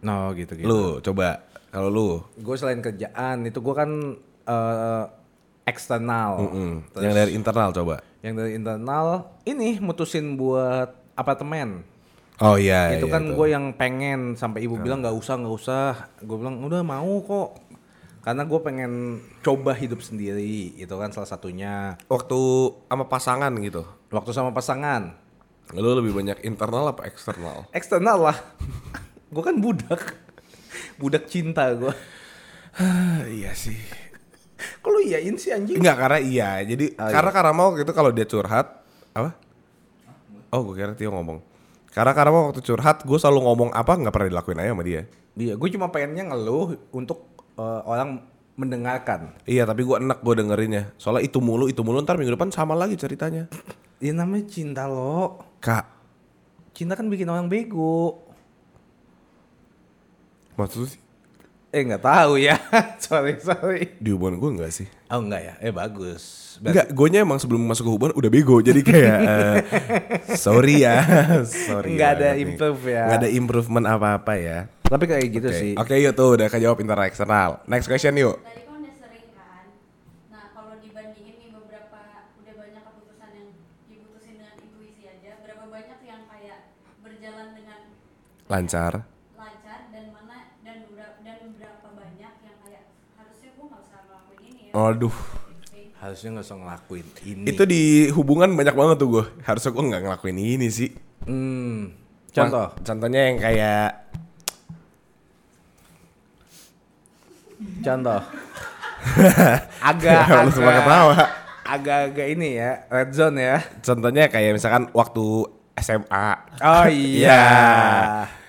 No 0.00 0.32
gitu 0.32 0.56
gitu. 0.56 0.64
lu 0.64 0.82
coba 1.00 1.44
kalau 1.68 1.86
lu 1.86 2.08
Gue 2.34 2.56
selain 2.56 2.80
kerjaan 2.80 3.44
itu 3.44 3.60
gue 3.60 3.74
kan 3.74 3.90
eh, 4.42 5.04
eksternal. 5.62 6.40
mm, 6.42 6.74
Terus 6.90 7.02
yang 7.04 7.14
dari 7.14 7.30
internal 7.32 7.70
coba 7.70 8.00
yang 8.20 8.34
dari 8.34 8.52
internal 8.54 9.06
ini 9.44 9.76
mutusin 9.78 10.34
buat 10.34 10.88
apartemen. 11.14 11.84
oh 12.38 12.56
iya 12.56 12.96
itu 12.96 13.04
iya, 13.04 13.12
kan 13.12 13.28
gue 13.28 13.46
yang 13.46 13.72
pengen 13.72 14.32
sampai 14.34 14.64
ibu 14.64 14.76
bilang 14.76 15.00
nggak 15.00 15.12
usah 15.12 15.36
nggak 15.36 15.54
usah. 15.54 15.86
Gue 16.20 16.36
bilang 16.36 16.56
udah 16.58 16.80
mau 16.80 17.20
kok. 17.20 17.69
Karena 18.20 18.44
gue 18.44 18.60
pengen 18.60 18.92
coba 19.40 19.72
hidup 19.72 20.04
sendiri. 20.04 20.76
Itu 20.76 20.94
kan 20.96 21.10
salah 21.10 21.26
satunya. 21.26 21.96
waktu 22.06 22.38
sama 22.86 23.08
pasangan 23.08 23.52
gitu 23.58 23.82
Waktu 24.12 24.30
sama 24.32 24.50
pasangan. 24.52 25.16
lu 25.70 25.94
lebih 25.94 26.10
banyak 26.10 26.42
internal 26.42 26.90
apa 26.90 27.06
eksternal 27.06 27.70
Eksternal 27.70 28.18
lah. 28.18 28.36
gue 29.34 29.42
kan 29.42 29.56
budak. 29.56 30.18
Budak 30.98 31.30
cinta 31.30 31.70
gue. 31.72 31.94
iya 33.40 33.50
sih 33.50 33.78
Kok 34.80 34.90
lu 34.92 35.00
iyain 35.02 35.34
sih 35.34 35.50
anjing? 35.50 35.80
Enggak 35.80 35.96
karena 35.98 36.18
iya 36.20 36.50
jadi 36.62 36.92
Oh, 36.96 37.08
karena 37.08 37.30
karena 37.32 37.52
mau 37.56 37.72
gitu 37.74 37.90
kalau 37.90 38.10
dia 38.12 38.28
curhat 38.28 38.84
apa 39.10 39.34
oh 40.52 40.60
gue 40.70 40.74
kira 40.78 40.94
Tio 40.94 41.10
ngomong 41.10 41.42
karena 41.90 42.12
karena 42.14 42.30
mau 42.30 42.42
waktu 42.50 42.62
curhat 42.62 43.02
gue 43.02 43.18
selalu 43.18 43.40
ngomong 43.42 43.70
apa 43.74 43.98
nggak 43.98 44.14
pernah 44.14 44.28
dilakuin 44.30 44.60
aja 44.62 44.70
sama 44.70 44.84
dia 44.84 45.02
Iya, 45.30 45.54
gue 45.54 45.68
cuma 45.70 45.88
pengennya 45.88 46.26
ngeluh 46.26 46.74
untuk 46.90 47.29
eh, 47.60 47.80
orang 47.84 48.24
mendengarkan. 48.56 49.32
iya 49.48 49.64
tapi 49.64 49.84
gue 49.88 49.96
enak 49.96 50.20
gue 50.20 50.34
dengerinnya 50.36 50.92
soalnya 51.00 51.24
itu 51.24 51.40
mulu 51.40 51.64
itu 51.64 51.80
mulu 51.80 52.00
ntar 52.04 52.20
minggu 52.20 52.36
depan 52.36 52.52
sama 52.52 52.76
lagi 52.76 52.96
ceritanya 52.96 53.48
Ya 54.00 54.16
namanya 54.16 54.48
cinta 54.48 54.88
lo. 54.88 55.36
kak 55.60 55.84
Cinta 56.72 56.96
kan 56.96 57.12
bikin 57.12 57.28
orang 57.28 57.52
bego. 57.52 58.24
maksud 60.56 60.76
lu 60.80 60.86
sih 60.88 61.00
Eh 61.70 61.86
nggak 61.86 62.02
tahu 62.02 62.34
ya. 62.36 62.58
sorry 63.04 63.38
sorry. 63.38 63.94
di 63.96 64.10
hubungan 64.10 64.42
gue 64.42 64.50
enggak 64.58 64.72
sih 64.74 64.90
Oh 65.06 65.22
enggak 65.22 65.42
ya? 65.42 65.54
Eh 65.62 65.70
bagus. 65.70 66.22
Berarti- 66.58 66.74
Enggak, 66.74 66.88
gue 66.90 67.06
emang 67.16 67.38
sebelum 67.38 67.62
masuk 67.62 67.86
ke 67.86 67.92
hubungan 67.94 68.14
udah 68.14 68.30
bego 68.30 68.58
jadi 68.58 68.82
kayak 68.82 69.18
eh, 69.30 69.56
sorry 70.34 70.82
ya, 70.82 70.98
sorry. 71.66 71.94
Nggak 71.94 72.10
ada 72.10 72.26
banget 72.26 72.36
nih. 72.36 72.44
improve 72.44 72.82
ya. 72.84 73.02
Nggak 73.06 73.18
ada 73.22 73.30
improvement 73.30 73.86
apa-apa 73.86 74.32
ya. 74.34 74.58
Tapi 74.82 75.04
kayak 75.06 75.26
gitu 75.30 75.48
Oke, 75.48 75.56
sih. 75.56 75.72
Oke 75.74 75.94
yuk 75.96 76.12
tuh 76.12 76.34
udah 76.34 76.46
kejawab 76.46 76.78
internal 76.78 77.06
eksternal. 77.06 77.62
Next 77.64 77.86
question 77.86 78.14
yuk. 78.14 78.34
Tadi 78.36 78.60
kan 78.60 78.74
udah 78.76 78.94
sering 78.98 79.26
kan. 79.30 79.64
Nah 80.28 80.44
kalau 80.50 80.74
dibandingin 80.78 81.34
nih 81.38 81.50
beberapa 81.50 81.98
udah 82.36 82.54
banyak 82.58 82.82
keputusan 82.82 83.30
yang 83.30 83.46
diputusin 83.86 84.34
dengan 84.36 84.54
intuisi 84.58 85.06
aja, 85.06 85.38
berapa 85.40 85.64
banyak 85.64 85.98
yang 86.02 86.22
kayak 86.26 86.58
berjalan 87.00 87.48
dengan 87.54 87.78
lancar 88.46 88.92
dan 89.90 90.04
mana 90.10 90.38
dan 90.60 90.76
berapa 90.86 91.16
dan 91.22 91.38
berapa 91.54 91.88
banyak 91.88 92.32
yang 92.36 92.56
kayak 92.60 92.84
harusnya 93.14 93.50
gue 93.50 93.64
nggak 93.64 93.80
usah 93.80 93.98
ngelakuin 94.04 94.42
ini 94.42 94.50
ya. 94.50 94.58
Aduh, 94.70 95.14
Harusnya 95.96 96.32
nggak 96.32 96.46
usah 96.46 96.56
ngelakuin 96.56 97.06
ini. 97.22 97.44
itu 97.46 97.62
di 97.64 97.82
hubungan 98.10 98.48
banyak 98.50 98.72
banget 98.72 98.96
tuh 98.96 99.08
gue. 99.10 99.24
Harusnya 99.42 99.70
gue 99.70 99.84
nggak 99.84 100.02
ngelakuin 100.02 100.38
ini 100.38 100.68
sih. 100.68 100.90
Hmm. 101.22 101.92
Contoh. 102.30 102.66
Ma- 102.68 102.80
Contohnya 102.80 103.20
yang 103.26 103.36
kayak 103.36 103.88
Contoh. 107.80 108.20
agak 109.90 110.16
semua 110.50 110.72
agak- 110.72 110.84
ketawa. 110.84 111.16
Agak-agak 111.60 112.26
ini 112.30 112.58
ya, 112.58 112.82
red 112.88 113.14
zone 113.14 113.38
ya. 113.38 113.62
contohnya 113.78 114.26
kayak 114.26 114.56
misalkan 114.56 114.90
waktu 114.90 115.46
SMA. 115.76 116.28
Oh 116.58 116.86
iya. 117.14 117.44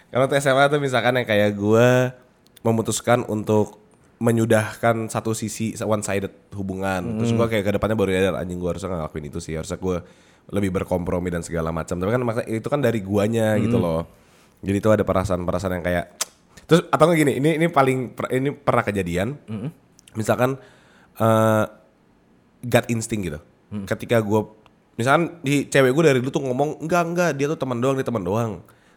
Kalau 0.07 0.25
tuh 0.25 0.37
SMA 0.37 0.65
tuh 0.67 0.79
misalkan 0.79 1.13
yang 1.15 1.27
kayak 1.27 1.53
gue 1.53 1.87
memutuskan 2.61 3.21
untuk 3.23 3.77
menyudahkan 4.21 5.09
satu 5.09 5.33
sisi 5.33 5.73
one 5.81 6.05
sided 6.05 6.53
hubungan. 6.53 7.17
Terus 7.17 7.33
gue 7.33 7.47
kayak 7.49 7.65
ke 7.65 7.71
depannya 7.73 7.97
baru 7.97 8.13
nyadar 8.13 8.35
anjing 8.37 8.61
gue 8.61 8.69
harusnya 8.69 8.93
ngelakuin 8.93 9.25
itu 9.33 9.41
sih. 9.41 9.57
Harusnya 9.57 9.81
gue 9.81 9.97
lebih 10.53 10.69
berkompromi 10.69 11.33
dan 11.33 11.41
segala 11.41 11.73
macam. 11.73 11.97
Tapi 11.97 12.09
kan 12.13 12.21
itu 12.45 12.67
kan 12.69 12.79
dari 12.85 13.01
guanya 13.01 13.57
gitu 13.57 13.81
loh. 13.81 14.05
Jadi 14.61 14.77
itu 14.77 14.89
ada 14.93 15.01
perasaan-perasaan 15.01 15.73
yang 15.81 15.85
kayak 15.85 16.05
terus 16.69 16.85
atau 16.93 17.09
nggak 17.09 17.17
gini, 17.17 17.33
ini 17.41 17.49
ini 17.57 17.67
paling 17.67 18.13
ini 18.29 18.53
pernah 18.53 18.85
kejadian. 18.85 19.41
Misalkan 20.13 20.61
eh 21.17 21.65
gut 22.61 22.85
instinct 22.93 23.23
gitu. 23.25 23.39
Ketika 23.89 24.21
gue 24.21 24.41
misalkan 25.01 25.41
di 25.41 25.65
cewek 25.65 25.97
gue 25.97 26.03
dari 26.13 26.19
dulu 26.21 26.29
tuh 26.29 26.45
ngomong 26.45 26.85
enggak 26.85 27.03
enggak 27.09 27.31
dia 27.33 27.49
tuh 27.49 27.57
teman 27.57 27.81
doang 27.81 27.97
dia 27.97 28.05
teman 28.05 28.21
doang. 28.21 28.51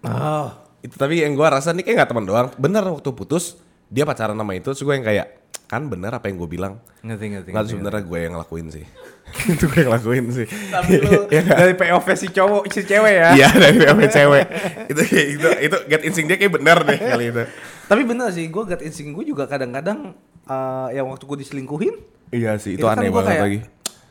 Oh. 0.05 0.53
Itu 0.85 1.01
tapi 1.01 1.25
yang 1.25 1.33
gue 1.33 1.49
rasa 1.49 1.73
nih 1.73 1.81
kayak 1.81 1.97
nggak 2.05 2.11
teman 2.13 2.29
doang. 2.29 2.47
Bener 2.61 2.85
waktu 2.85 3.09
putus 3.17 3.57
dia 3.95 4.03
pacaran 4.03 4.35
sama 4.35 4.53
itu, 4.59 4.67
terus 4.75 4.83
gue 4.83 4.95
yang 4.99 5.07
kayak 5.07 5.27
kan 5.71 5.87
bener 5.87 6.11
apa 6.11 6.27
yang 6.27 6.37
gue 6.43 6.51
bilang. 6.51 6.83
Ngerti 7.07 7.25
ngerti. 7.31 7.49
Nggak 7.55 7.63
ngerti. 7.63 7.73
sebenarnya 7.79 8.03
gue 8.03 8.19
yang 8.19 8.33
ngelakuin 8.35 8.67
sih. 8.75 8.85
itu 9.55 9.65
gue 9.71 9.79
yang 9.87 9.91
ngelakuin 9.95 10.25
sih. 10.35 10.47
Tapi 10.51 10.93
lu 10.99 11.13
dari 11.55 11.75
POV 11.79 12.07
si 12.19 12.29
cowok 12.35 12.63
si 12.75 12.83
cewek 12.83 13.15
ya. 13.15 13.29
Iya 13.39 13.49
dari 13.55 13.79
sama 13.79 14.03
cewek. 14.11 14.45
itu 14.91 15.03
itu 15.39 15.49
itu 15.71 15.77
gut 15.87 16.03
instinct 16.03 16.29
dia 16.35 16.39
kayak 16.43 16.53
bener 16.59 16.79
deh 16.83 16.99
kali 16.99 17.25
itu. 17.31 17.43
Tapi 17.85 18.03
bener 18.03 18.29
sih, 18.35 18.51
gue 18.51 18.63
gut 18.67 18.83
instinct 18.83 19.15
gue 19.15 19.25
juga 19.31 19.47
kadang-kadang 19.47 20.19
eh, 20.51 20.89
yang 20.99 21.07
waktu 21.09 21.25
gue 21.25 21.39
diselingkuhin, 21.47 21.95
Iya 22.35 22.59
sih 22.59 22.75
itu, 22.75 22.83
kan 22.83 22.99
aneh 22.99 23.15
gua 23.15 23.23
banget 23.23 23.31
kayak, 23.31 23.45
lagi. 23.47 23.59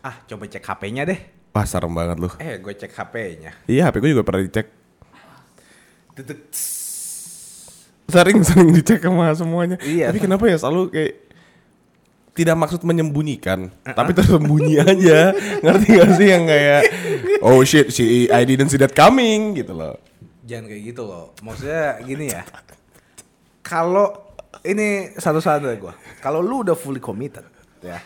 Ah, 0.04 0.16
coba 0.28 0.44
cek 0.48 0.63
HP-nya 0.63 1.04
deh. 1.04 1.20
Wah 1.54 1.66
serem 1.68 1.92
banget 1.92 2.18
lu. 2.24 2.30
Eh, 2.40 2.56
gue 2.60 2.74
cek 2.74 2.92
HP-nya. 2.92 3.52
Iya 3.68 3.92
HP 3.92 4.00
gue 4.00 4.12
juga 4.16 4.24
pernah 4.24 4.42
dicek. 4.48 4.68
Sering-sering 8.10 8.70
dicek 8.76 9.00
sama 9.04 9.32
semuanya. 9.34 9.78
Iya. 9.82 10.12
Tapi 10.12 10.20
kenapa 10.20 10.44
ya 10.50 10.58
selalu 10.60 10.92
kayak 10.92 11.14
tidak 12.34 12.56
maksud 12.58 12.82
menyembunyikan, 12.82 13.70
tapi 13.86 14.12
tersembunyi 14.18 14.82
aja. 14.90 15.38
Ngerti 15.62 15.88
gak 15.94 16.12
sih 16.18 16.28
yang 16.34 16.44
kayak 16.50 16.82
oh 17.46 17.62
shit, 17.62 17.94
si 17.94 18.26
I 18.26 18.42
didn't 18.42 18.74
see 18.74 18.82
that 18.82 18.98
coming 18.98 19.54
gitu 19.54 19.78
loh. 19.78 20.02
Jangan 20.44 20.66
kayak 20.66 20.82
gitu 20.92 21.06
loh. 21.06 21.32
Maksudnya 21.46 22.02
gini 22.02 22.34
ya. 22.34 22.42
Kalau 23.64 24.34
ini 24.66 25.14
satu-satu 25.16 25.70
ya 25.70 25.78
gue. 25.78 25.94
Kalau 26.20 26.42
lu 26.42 26.66
udah 26.66 26.76
fully 26.76 27.00
committed, 27.00 27.46
ya. 27.86 28.02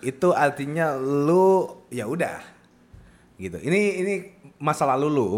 Itu 0.00 0.30
artinya 0.32 0.94
lu 0.96 1.66
ya 1.90 2.06
udah. 2.06 2.40
Gitu. 3.36 3.58
Ini 3.58 3.80
ini 4.00 4.14
masa 4.62 4.86
lalu 4.86 5.08
lu. 5.10 5.30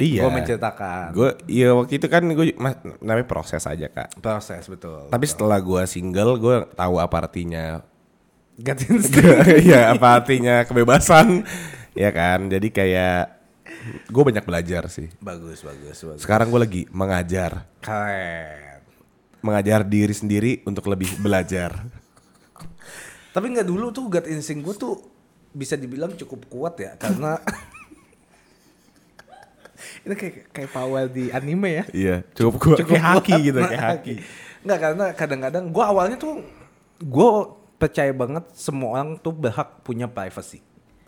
Iya. 0.00 0.24
Gue 0.24 0.32
menceritakan. 0.32 1.06
Gue 1.12 1.30
iya 1.44 1.68
waktu 1.70 2.00
itu 2.00 2.06
kan 2.06 2.24
gue 2.24 2.56
ma- 2.56 2.72
namanya 2.98 3.28
proses 3.28 3.60
aja 3.62 3.86
kak. 3.86 4.16
Proses 4.16 4.64
betul. 4.64 5.06
Tapi 5.06 5.24
setelah 5.24 5.60
gue 5.60 5.82
single 5.84 6.36
gue 6.36 6.56
tahu 6.72 6.96
apa 6.96 7.16
artinya 7.20 7.84
Get 8.56 8.80
instinct. 8.84 9.44
Iya 9.68 9.92
apa 9.92 10.20
artinya 10.20 10.64
kebebasan 10.64 11.44
ya 11.92 12.08
kan. 12.10 12.48
Jadi 12.48 12.68
kayak 12.68 13.38
gue 14.08 14.22
banyak 14.22 14.44
belajar 14.44 14.88
sih. 14.88 15.08
bagus, 15.18 15.60
bagus, 15.60 15.96
bagus. 15.98 16.20
Sekarang 16.20 16.48
gue 16.48 16.60
lagi 16.60 16.82
mengajar, 16.90 17.64
Keren. 17.80 18.84
mengajar 19.40 19.80
diri 19.82 20.12
sendiri 20.12 20.60
untuk 20.64 20.84
lebih 20.86 21.16
belajar. 21.16 21.72
Tapi 23.30 23.46
nggak 23.48 23.64
dulu 23.64 23.88
tuh 23.88 24.10
gut 24.10 24.26
instinct 24.26 24.60
gue 24.60 24.74
tuh 24.76 24.94
bisa 25.50 25.74
dibilang 25.74 26.12
cukup 26.12 26.46
kuat 26.46 26.74
ya 26.76 26.92
karena 26.94 27.38
ini 30.04 30.14
kayak 30.14 30.34
kayak 30.54 30.70
power 30.70 31.04
di 31.08 31.30
anime 31.30 31.68
ya. 31.70 31.84
Iya 31.90 32.16
cukup 32.34 32.78
gue 32.78 32.86
kayak 32.86 33.04
haki 33.04 33.34
gitu 33.50 33.58
kayak 33.60 33.86
haki. 33.96 34.14
Nggak 34.64 34.78
karena 34.78 35.04
kadang-kadang 35.16 35.64
gue 35.72 35.84
awalnya 35.84 36.16
tuh 36.20 36.44
gue 37.00 37.30
percaya 37.80 38.12
banget 38.12 38.44
semua 38.52 39.00
orang 39.00 39.16
tuh 39.16 39.32
berhak 39.32 39.80
punya 39.80 40.04
privacy. 40.04 40.60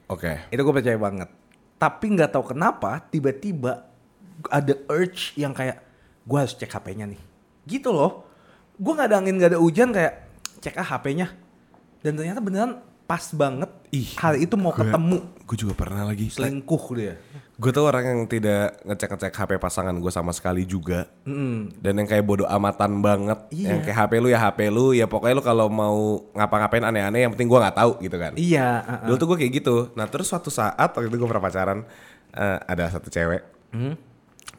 Oke. 0.09 0.49
Itu 0.49 0.61
gue 0.65 0.75
percaya 0.75 0.97
banget. 0.97 1.29
Tapi 1.77 2.07
nggak 2.17 2.33
tahu 2.33 2.57
kenapa 2.57 3.05
tiba-tiba 3.13 3.89
ada 4.49 4.75
urge 4.89 5.37
yang 5.37 5.53
kayak 5.53 5.85
gue 6.25 6.39
harus 6.39 6.57
cek 6.57 6.73
HP-nya 6.73 7.05
nih. 7.09 7.21
Gitu 7.69 7.93
loh. 7.93 8.25
Gue 8.81 8.93
nggak 8.97 9.09
ada 9.13 9.17
angin 9.21 9.37
nggak 9.37 9.53
ada 9.57 9.61
hujan 9.61 9.93
kayak 9.93 10.29
cek 10.65 10.81
ah 10.81 10.89
HP-nya. 10.97 11.29
Dan 12.01 12.17
ternyata 12.19 12.41
beneran 12.41 12.81
pas 13.13 13.29
banget. 13.37 13.69
Ih, 13.93 14.09
hari 14.17 14.49
itu 14.49 14.57
mau 14.57 14.73
gue- 14.73 14.81
ketemu 14.81 15.21
Gue 15.45 15.57
juga 15.61 15.77
pernah 15.77 16.09
lagi. 16.09 16.33
selingkuh 16.33 16.85
dia. 16.97 17.21
Gue 17.61 17.69
tuh 17.69 17.85
orang 17.85 18.09
yang 18.09 18.21
tidak 18.25 18.81
ngecek-ngecek 18.89 19.37
HP 19.37 19.51
pasangan 19.61 19.93
gue 19.93 20.09
sama 20.09 20.33
sekali 20.33 20.65
juga. 20.65 21.13
Mm. 21.29 21.77
Dan 21.77 22.01
yang 22.01 22.09
kayak 22.09 22.25
bodoh 22.25 22.49
amatan 22.49 23.05
banget. 23.05 23.37
Iya. 23.53 23.77
Yang 23.77 23.81
kayak 23.85 23.99
HP 24.01 24.13
lu 24.17 24.29
ya 24.33 24.41
HP 24.41 24.59
lu. 24.73 24.97
Ya 24.97 25.05
pokoknya 25.05 25.37
lu 25.37 25.45
kalau 25.45 25.69
mau 25.69 26.25
ngapa-ngapain 26.33 26.81
aneh-aneh 26.83 27.29
yang 27.29 27.33
penting 27.37 27.53
gue 27.53 27.61
nggak 27.61 27.77
tahu 27.77 27.93
gitu 28.01 28.17
kan. 28.17 28.33
Iya. 28.33 28.69
uh-uh. 28.81 29.07
Dulu 29.13 29.17
tuh 29.21 29.27
gue 29.29 29.39
kayak 29.45 29.53
gitu. 29.61 29.77
Nah 29.93 30.09
terus 30.09 30.25
suatu 30.27 30.49
saat 30.49 30.89
waktu 30.89 31.13
itu 31.13 31.17
gue 31.21 31.29
pernah 31.29 31.45
pacaran. 31.45 31.85
eh, 32.33 32.59
ada 32.65 32.89
satu 32.89 33.13
cewek. 33.13 33.45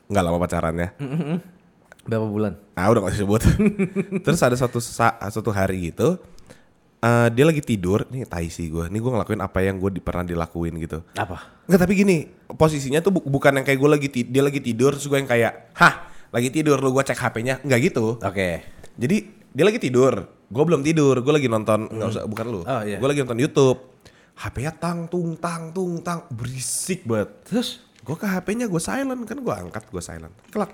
Nggak 0.05 0.23
lama 0.23 0.37
pacarannya. 0.37 0.93
Berapa 2.05 2.27
bulan? 2.29 2.53
Ah 2.77 2.91
udah 2.93 3.01
gak 3.01 3.17
usah 3.17 3.21
sebut. 3.25 3.41
terus 4.27 4.39
ada 4.45 4.53
suatu 4.53 4.77
suatu 4.77 5.49
hari 5.49 5.89
gitu. 5.89 6.21
Eh, 7.03 7.27
dia 7.29 7.43
lagi 7.43 7.59
tidur. 7.59 8.07
Nih 8.07 8.23
tai 8.23 8.47
sih 8.47 8.67
gue. 8.67 8.87
Nih 8.87 8.97
gue 8.97 9.11
ngelakuin 9.11 9.39
apa 9.39 9.59
yang 9.59 9.75
gue 9.77 9.91
di, 9.91 9.99
pernah 9.99 10.23
dilakuin 10.23 10.79
gitu. 10.79 11.03
Apa? 11.13 11.67
Enggak 11.67 11.83
tapi 11.83 11.93
gini, 11.93 12.17
posisinya 12.49 12.99
tuh 12.99 13.11
bu- 13.13 13.27
bukan 13.27 13.59
yang 13.59 13.65
kayak 13.65 13.77
gue 13.77 13.89
lagi 13.89 14.07
dia 14.09 14.41
lagi 14.41 14.59
tidur 14.59 14.95
terus 14.95 15.05
gue 15.05 15.15
yang 15.15 15.27
kayak, 15.27 15.75
"Hah, 15.75 15.93
lagi 16.29 16.47
tidur 16.47 16.79
lu 16.79 16.89
gue 16.89 17.03
cek 17.03 17.19
HP-nya." 17.19 17.59
Enggak 17.59 17.79
gitu. 17.83 18.15
Oke. 18.17 18.63
Jadi 18.95 19.17
dia 19.49 19.63
lagi 19.63 19.77
tidur, 19.77 20.13
gue 20.47 20.63
belum 20.63 20.81
tidur, 20.81 21.19
gue 21.19 21.33
lagi 21.33 21.45
nonton, 21.45 21.85
nggak 21.87 22.07
usah 22.09 22.23
bukan 22.23 22.45
lu, 22.47 22.61
Oh, 22.61 22.81
iya. 22.81 22.97
gue 22.97 23.05
lagi 23.05 23.21
nonton 23.21 23.37
YouTube. 23.37 23.79
HP-nya 24.33 24.73
tang 24.73 25.05
tung 25.05 25.37
tang 25.37 25.69
tung 25.69 26.01
tang 26.01 26.25
berisik 26.27 27.05
banget. 27.05 27.29
Terus? 27.45 27.69
Gue 28.01 28.17
ke 28.17 28.25
HP-nya 28.25 28.65
gue 28.65 28.81
silent 28.81 29.23
kan 29.23 29.37
gue 29.37 29.53
angkat 29.55 29.83
gue 29.87 30.01
silent. 30.01 30.33
Kelak. 30.49 30.73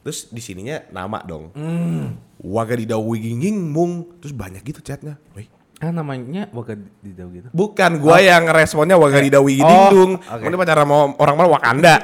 Terus 0.00 0.30
di 0.30 0.38
sininya 0.38 0.80
nama 0.88 1.20
dong. 1.20 1.50
Hmm. 1.52 2.16
Wagadidau 2.40 3.02
wiginging 3.04 3.68
mung. 3.68 4.16
Terus 4.16 4.32
banyak 4.32 4.62
gitu 4.62 4.80
chatnya. 4.80 5.18
Wih. 5.34 5.50
Ah 5.80 5.88
namanya 5.88 6.44
Waka 6.52 6.76
Didau 7.00 7.32
gitu. 7.32 7.48
Bukan 7.50 7.96
gua 7.96 8.20
yang 8.20 8.44
responnya 8.46 9.00
Wagadidau 9.00 9.40
Oh, 9.40 9.48
wigidingdung. 9.48 10.20
oke. 10.20 10.44
Ini 10.44 10.54
pacaran 10.54 10.84
sama 10.84 10.96
orang 11.16 11.34
mana 11.34 11.48
Wakanda. 11.48 11.94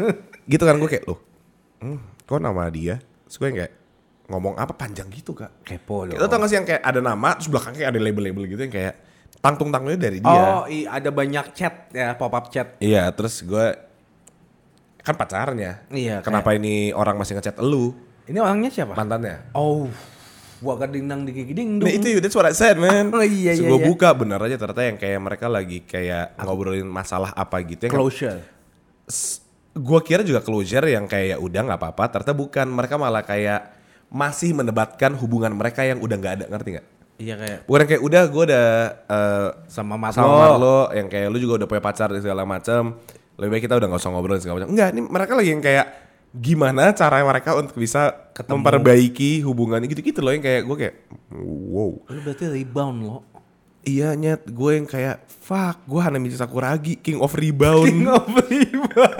gitu 0.52 0.64
kan 0.64 0.80
gue 0.80 0.88
kayak 0.88 1.04
loh. 1.04 1.20
Hmm, 1.78 2.00
kok 2.24 2.40
nama 2.40 2.64
dia? 2.72 2.96
Terus 3.28 3.36
gue 3.36 3.46
yang 3.46 3.58
kayak 3.60 3.72
ngomong 4.26 4.54
apa 4.56 4.72
panjang 4.72 5.12
gitu 5.12 5.36
kak. 5.36 5.52
Kepo 5.62 6.08
dong. 6.08 6.16
Kita 6.16 6.26
tau 6.26 6.40
gak 6.40 6.48
sih 6.48 6.56
yang 6.56 6.64
kayak 6.64 6.80
ada 6.80 7.00
nama 7.04 7.36
terus 7.36 7.52
belakangnya 7.52 7.78
kayak 7.78 7.90
ada 7.92 8.00
label-label 8.00 8.42
gitu 8.48 8.60
yang 8.62 8.74
kayak 8.74 8.94
tangtung 9.36 9.68
tangtungnya 9.68 10.00
dari 10.00 10.18
dia. 10.24 10.32
Oh, 10.56 10.64
iya 10.64 10.86
ada 10.90 11.10
banyak 11.12 11.46
chat 11.52 11.92
ya, 11.92 12.16
pop 12.16 12.32
up 12.32 12.48
chat. 12.48 12.80
Iya, 12.80 13.12
terus 13.12 13.44
gue 13.44 13.66
kan 14.98 15.14
pacarnya. 15.14 15.84
Iya, 15.86 16.24
Kenapa 16.24 16.56
ini 16.56 16.90
orang 16.90 17.14
masih 17.14 17.38
ngechat 17.38 17.60
elu 17.60 17.94
Ini 18.26 18.42
orangnya 18.42 18.72
siapa? 18.72 18.96
mantannya? 18.96 19.52
Oh, 19.54 19.86
Waka 20.66 20.90
Dingdang 20.90 21.22
Diki 21.22 21.54
Ding 21.54 21.78
Nah 21.78 21.92
itu 21.94 22.18
that's 22.18 22.34
what 22.34 22.50
I 22.50 22.54
said 22.54 22.74
man. 22.74 23.14
Oh, 23.14 23.22
iya, 23.22 23.54
iya, 23.54 23.62
Gue 23.70 23.78
iya. 23.78 23.86
buka 23.86 24.10
bener 24.10 24.42
aja 24.42 24.58
ternyata 24.58 24.82
yang 24.82 24.98
kayak 24.98 25.20
mereka 25.22 25.46
lagi 25.46 25.86
kayak 25.86 26.34
ngobrolin 26.42 26.84
masalah 26.90 27.30
apa 27.30 27.62
gitu. 27.62 27.86
Yang 27.86 27.94
Closure. 27.94 28.40
gue 29.76 30.00
kira 30.02 30.24
juga 30.24 30.40
closure 30.40 30.88
yang 30.88 31.06
kayak 31.06 31.26
ya 31.32 31.38
udah 31.38 31.60
nggak 31.70 31.78
apa-apa. 31.78 32.04
Ternyata 32.10 32.34
bukan. 32.34 32.66
Mereka 32.66 32.94
malah 32.98 33.22
kayak 33.22 33.60
masih 34.10 34.50
mendebatkan 34.56 35.14
hubungan 35.14 35.54
mereka 35.54 35.86
yang 35.86 36.02
udah 36.02 36.16
nggak 36.18 36.34
ada 36.42 36.46
ngerti 36.50 36.68
nggak? 36.78 36.86
Iya 37.16 37.34
kayak 37.40 37.58
Bukan 37.64 37.84
kayak 37.88 38.02
udah 38.04 38.22
gue 38.28 38.42
udah 38.52 38.66
eh, 39.08 39.48
sama 39.70 39.94
Mat 39.96 40.12
sama 40.16 40.58
lo. 40.58 40.90
Yang 40.90 41.08
kayak 41.12 41.26
lu 41.30 41.38
juga 41.38 41.64
udah 41.64 41.68
punya 41.70 41.82
pacar 41.82 42.08
dan 42.10 42.20
segala 42.20 42.42
macam. 42.42 42.98
Lebih 43.36 43.50
baik 43.52 43.62
kita 43.68 43.76
udah 43.76 43.86
nggak 43.88 44.00
usah 44.00 44.10
ngobrol 44.12 44.36
segala 44.40 44.64
macam. 44.64 44.72
Enggak, 44.72 44.88
ini 44.96 45.00
mereka 45.04 45.32
lagi 45.36 45.50
yang 45.52 45.62
kayak 45.64 45.86
gimana 46.32 46.90
cara 46.90 47.20
mereka 47.20 47.54
untuk 47.54 47.76
bisa 47.76 48.12
memperbaiki 48.38 49.40
hubungan 49.40 49.80
gitu-gitu 49.82 50.18
loh 50.18 50.30
yang 50.30 50.40
kayak 50.40 50.62
gue 50.62 50.76
kayak 50.78 50.94
wow. 51.32 51.92
Lu 52.02 52.20
berarti 52.20 52.44
rebound 52.46 52.98
lo. 53.00 53.18
Iya 53.82 54.12
nyet, 54.12 54.42
gue 54.44 54.70
yang 54.72 54.82
kayak 54.82 55.22
fuck, 55.30 55.78
gue 55.86 56.00
Hanamichi 56.00 56.34
Sakuragi, 56.34 56.98
King 56.98 57.22
of 57.22 57.30
Rebound. 57.32 57.86
King 57.86 58.10
of 58.10 58.26
rebound. 58.26 59.14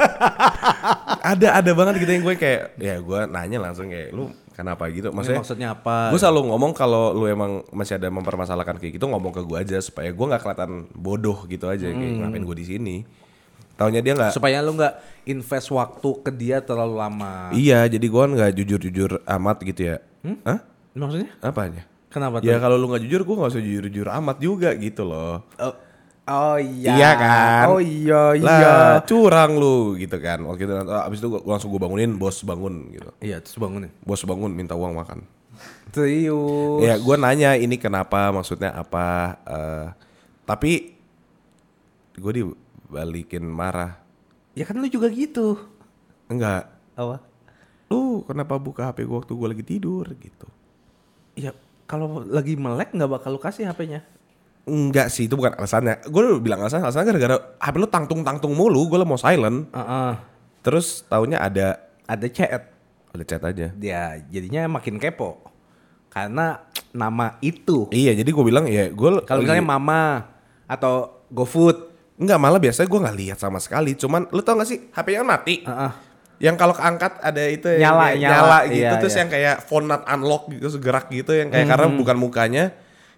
ada 1.33 1.49
ada 1.57 1.71
banget 1.71 2.03
gitu 2.03 2.11
yang 2.11 2.25
gue 2.25 2.35
kayak 2.35 2.75
ya 2.77 2.99
gue 2.99 3.21
nanya 3.27 3.59
langsung 3.61 3.87
kayak 3.87 4.11
lu 4.11 4.27
kenapa 4.51 4.88
gitu 4.88 5.11
Maksudnya, 5.11 5.38
maksudnya 5.38 5.69
maksudnya 5.69 5.69
apa? 5.71 5.97
gue 6.11 6.19
selalu 6.19 6.40
ngomong 6.51 6.73
kalau 6.73 7.12
lu 7.12 7.27
emang 7.27 7.62
masih 7.71 7.95
ada 7.95 8.09
mempermasalahkan 8.09 8.77
kayak 8.77 8.97
gitu 8.97 9.07
ngomong 9.07 9.31
ke 9.31 9.42
gue 9.42 9.55
aja 9.57 9.79
supaya 9.79 10.11
gue 10.11 10.27
nggak 10.27 10.42
kelihatan 10.42 10.71
bodoh 10.92 11.47
gitu 11.47 11.66
aja 11.66 11.87
kayak 11.87 11.95
Hmm. 11.95 12.19
ngapain 12.25 12.42
gue 12.42 12.57
di 12.57 12.66
sini 12.66 12.97
taunya 13.77 14.01
dia 14.01 14.12
nggak 14.12 14.33
supaya 14.33 14.59
lu 14.59 14.73
nggak 14.73 14.95
invest 15.25 15.69
waktu 15.69 16.09
ke 16.21 16.31
dia 16.31 16.59
terlalu 16.59 16.97
lama. 16.97 17.53
iya 17.53 17.85
jadi 17.85 18.03
gue 18.03 18.25
nggak 18.33 18.51
jujur 18.55 18.81
jujur 18.81 19.11
amat 19.23 19.57
gitu 19.62 19.83
ya 19.87 19.97
Hah? 20.43 20.61
Maksudnya? 20.93 21.29
apanya 21.39 21.85
Kenapa 22.09 22.41
tuh? 22.41 22.49
ya 22.49 22.57
kalau 22.57 22.75
lu 22.75 22.89
nggak 22.89 23.05
jujur 23.05 23.21
gue 23.23 23.37
nggak 23.37 23.53
usah 23.53 23.61
jujur 23.61 23.85
jujur 23.87 24.09
amat 24.11 24.37
juga 24.41 24.73
gitu 24.73 25.05
loh 25.05 25.45
Oh, 25.57 25.75
oh 26.27 26.57
iya. 26.57 26.91
Iya 26.97 27.11
kan? 27.15 27.65
Oh 27.69 27.79
iya 27.79 28.23
iya. 28.33 28.43
lah 28.43 28.97
curang 29.05 29.55
lu 29.55 29.95
gitu 29.95 30.17
kan 30.17 30.41
waktu 30.43 30.65
itu 30.65 30.75
abis 30.75 31.19
itu 31.21 31.29
gua, 31.29 31.41
langsung 31.47 31.69
gue 31.69 31.79
bangunin 31.79 32.17
bos 32.17 32.41
bangun 32.43 32.75
gitu 32.91 33.12
Iya, 33.21 33.39
terus 33.39 33.61
bangunin. 33.61 33.93
bos 34.01 34.25
bangun 34.25 34.51
minta 34.51 34.73
uang 34.73 34.97
makan 34.97 35.21
Serius. 35.93 36.81
Ya 36.83 36.97
gue 36.97 37.17
nanya 37.17 37.57
ini 37.57 37.77
kenapa 37.77 38.29
maksudnya 38.29 38.73
apa 38.73 39.07
eh, 39.45 39.87
Tapi 40.45 40.93
gue 42.15 42.33
dibalikin 42.87 43.42
marah 43.42 43.99
Ya 44.57 44.64
kan 44.64 44.81
lu 44.81 44.88
juga 44.88 45.12
gitu. 45.12 45.61
Enggak 46.31 46.70
Apa? 46.96 47.20
Lu 47.92 48.25
kenapa 48.25 48.57
buka 48.57 48.88
HP 48.88 49.05
gue 49.05 49.16
waktu 49.20 49.33
gue 49.35 49.49
lagi 49.51 49.64
tidur 49.66 50.07
gitu 50.16 50.46
Ya 51.37 51.53
kalau 51.85 52.22
lagi 52.25 52.55
melek 52.57 52.90
nggak 52.96 53.07
bakal 53.07 53.37
lu 53.37 53.38
kasih 53.38 53.70
HP-nya. 53.70 54.03
Enggak 54.66 55.14
sih 55.14 55.31
itu 55.31 55.38
bukan 55.38 55.55
alasannya 55.55 56.03
Gue 56.11 56.20
udah 56.27 56.42
bilang 56.42 56.59
alasan 56.62 56.83
alasannya 56.83 57.07
gara-gara 57.14 57.37
HP 57.62 57.75
lu 57.79 57.87
tangtung-tangtung 57.87 58.55
mulu 58.55 58.90
Gue 58.90 59.03
mau 59.07 59.18
silent 59.18 59.70
Heeh. 59.70 60.12
Terus 60.62 61.07
taunya 61.07 61.38
ada 61.42 61.79
Ada 62.07 62.27
chat. 62.31 62.62
Ada 63.14 63.25
chat 63.27 63.42
aja 63.42 63.70
Ya 63.79 64.18
jadinya 64.31 64.66
makin 64.79 64.99
kepo. 64.99 65.42
Karena 66.11 66.64
nama 66.96 67.37
itu. 67.44 67.87
Iya 67.92 68.16
jadi 68.16 68.31
gue 68.33 68.44
bilang 68.46 68.66
ya 68.66 68.90
gue 68.90 69.09
Kalau 69.22 69.44
misalnya 69.44 69.62
mama 69.62 70.27
atau 70.66 71.22
GoFood. 71.31 71.86
Enggak 72.16 72.38
malah 72.40 72.61
biasanya 72.61 72.88
gue 72.88 73.00
nggak 73.05 73.18
lihat 73.20 73.38
sama 73.40 73.61
sekali. 73.61 73.92
Cuman 73.92 74.29
lu 74.33 74.40
tau 74.40 74.57
gak 74.57 74.68
sih 74.68 74.88
HP-nya 74.92 75.24
mati. 75.24 75.64
Heeh. 75.64 75.92
yang 76.37 76.52
kalau 76.61 76.76
keangkat 76.76 77.16
ada 77.24 77.48
itu 77.48 77.64
yang 77.81 77.96
Nyala, 77.96 78.12
nyala. 78.12 78.59
gitu 78.68 78.85
Iya, 78.85 79.00
terus 79.00 79.16
iya. 79.16 79.20
yang 79.24 79.31
kayak 79.33 79.57
phone 79.64 79.88
not 79.88 80.05
unlock 80.05 80.52
gitu 80.52 80.68
terus 80.68 80.76
gerak 80.85 81.09
gitu 81.09 81.33
yang 81.33 81.48
kayak 81.48 81.64
karena 81.64 81.88
bukan 81.96 82.16
mukanya. 82.20 82.64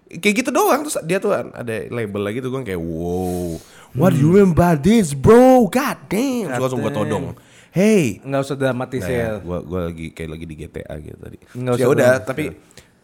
Kayak 0.06 0.34
gitu 0.46 0.50
doang 0.54 0.86
terus 0.86 1.02
dia 1.02 1.18
tuh 1.18 1.34
ada 1.34 1.74
label 1.90 2.22
lagi 2.22 2.38
tuh 2.38 2.54
gue 2.54 2.62
kayak 2.62 2.78
wow 2.78 3.58
what 3.98 4.14
do 4.14 4.22
you 4.22 4.30
mean 4.30 4.54
by 4.54 4.78
this 4.78 5.18
bro? 5.18 5.66
God 5.66 5.98
damn. 6.06 6.46
Terus 6.46 6.62
langsung 6.62 6.78
gue 6.78 6.94
todong. 6.94 7.34
Hey. 7.74 8.22
Nggak 8.22 8.40
usah 8.46 8.54
nah, 8.54 8.60
dramatisir. 8.70 9.18
ya, 9.18 9.30
gue 9.42 9.58
gue 9.66 9.80
lagi 9.82 10.06
kayak 10.14 10.30
lagi 10.38 10.44
di 10.46 10.54
GTA 10.54 10.94
gitu 11.02 11.18
tadi. 11.18 11.38
Ya 11.74 11.86
udah 11.90 12.12
tapi 12.22 12.54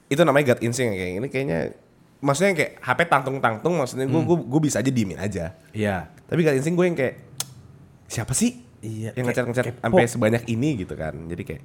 itu 0.07 0.21
namanya 0.23 0.55
gut 0.55 0.61
instinct 0.63 0.95
kayak 0.95 1.13
ini 1.19 1.27
kayaknya 1.27 1.59
maksudnya 2.25 2.57
kayak 2.57 2.73
HP 2.81 3.01
tangtung 3.07 3.37
tangtung 3.39 3.75
maksudnya 3.77 4.09
gue 4.09 4.21
gue 4.25 4.39
gue 4.41 4.61
bisa 4.63 4.81
aja 4.81 4.89
diemin 4.89 5.21
aja 5.21 5.53
Iya. 5.71 6.09
tapi 6.25 6.41
gut 6.41 6.57
instinct 6.57 6.75
gue 6.75 6.87
yang 6.89 6.97
kayak 6.97 7.15
siapa 8.07 8.33
sih 8.33 8.65
Iya, 8.81 9.17
yang 9.17 9.25
kayak 9.25 9.49
ngecat-ngecat 9.49 9.65
kepo. 9.65 9.81
sampai 9.81 10.05
sebanyak 10.05 10.43
ini 10.45 10.85
gitu 10.85 10.93
kan. 10.93 11.17
Jadi 11.25 11.41
kayak 11.41 11.63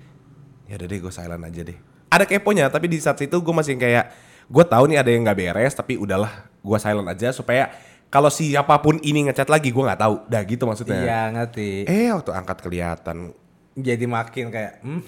ya 0.72 0.80
udah 0.80 0.88
deh 0.88 1.00
gue 1.00 1.12
silent 1.12 1.44
aja 1.44 1.62
deh. 1.68 1.78
Ada 2.08 2.24
keponya 2.24 2.72
tapi 2.72 2.88
di 2.88 2.96
saat 2.96 3.20
itu 3.20 3.36
gue 3.36 3.52
masih 3.52 3.76
kayak 3.76 4.16
gue 4.48 4.64
tahu 4.64 4.88
nih 4.88 5.04
ada 5.04 5.12
yang 5.12 5.28
nggak 5.28 5.36
beres 5.36 5.76
tapi 5.76 6.00
udahlah 6.00 6.32
gue 6.64 6.78
silent 6.80 7.12
aja 7.12 7.36
supaya 7.36 7.76
kalau 8.08 8.32
siapa 8.32 8.72
pun 8.80 9.04
ini 9.04 9.28
ngecat 9.28 9.52
lagi 9.52 9.68
gue 9.68 9.84
nggak 9.84 10.00
tahu. 10.00 10.16
Dah 10.32 10.42
gitu 10.48 10.64
maksudnya. 10.64 10.96
Iya 10.96 11.22
ngerti. 11.36 11.92
Eh 11.92 12.08
waktu 12.16 12.32
angkat 12.32 12.58
kelihatan 12.64 13.36
jadi 13.76 14.06
makin 14.08 14.46
kayak 14.48 14.80
hmm, 14.80 15.02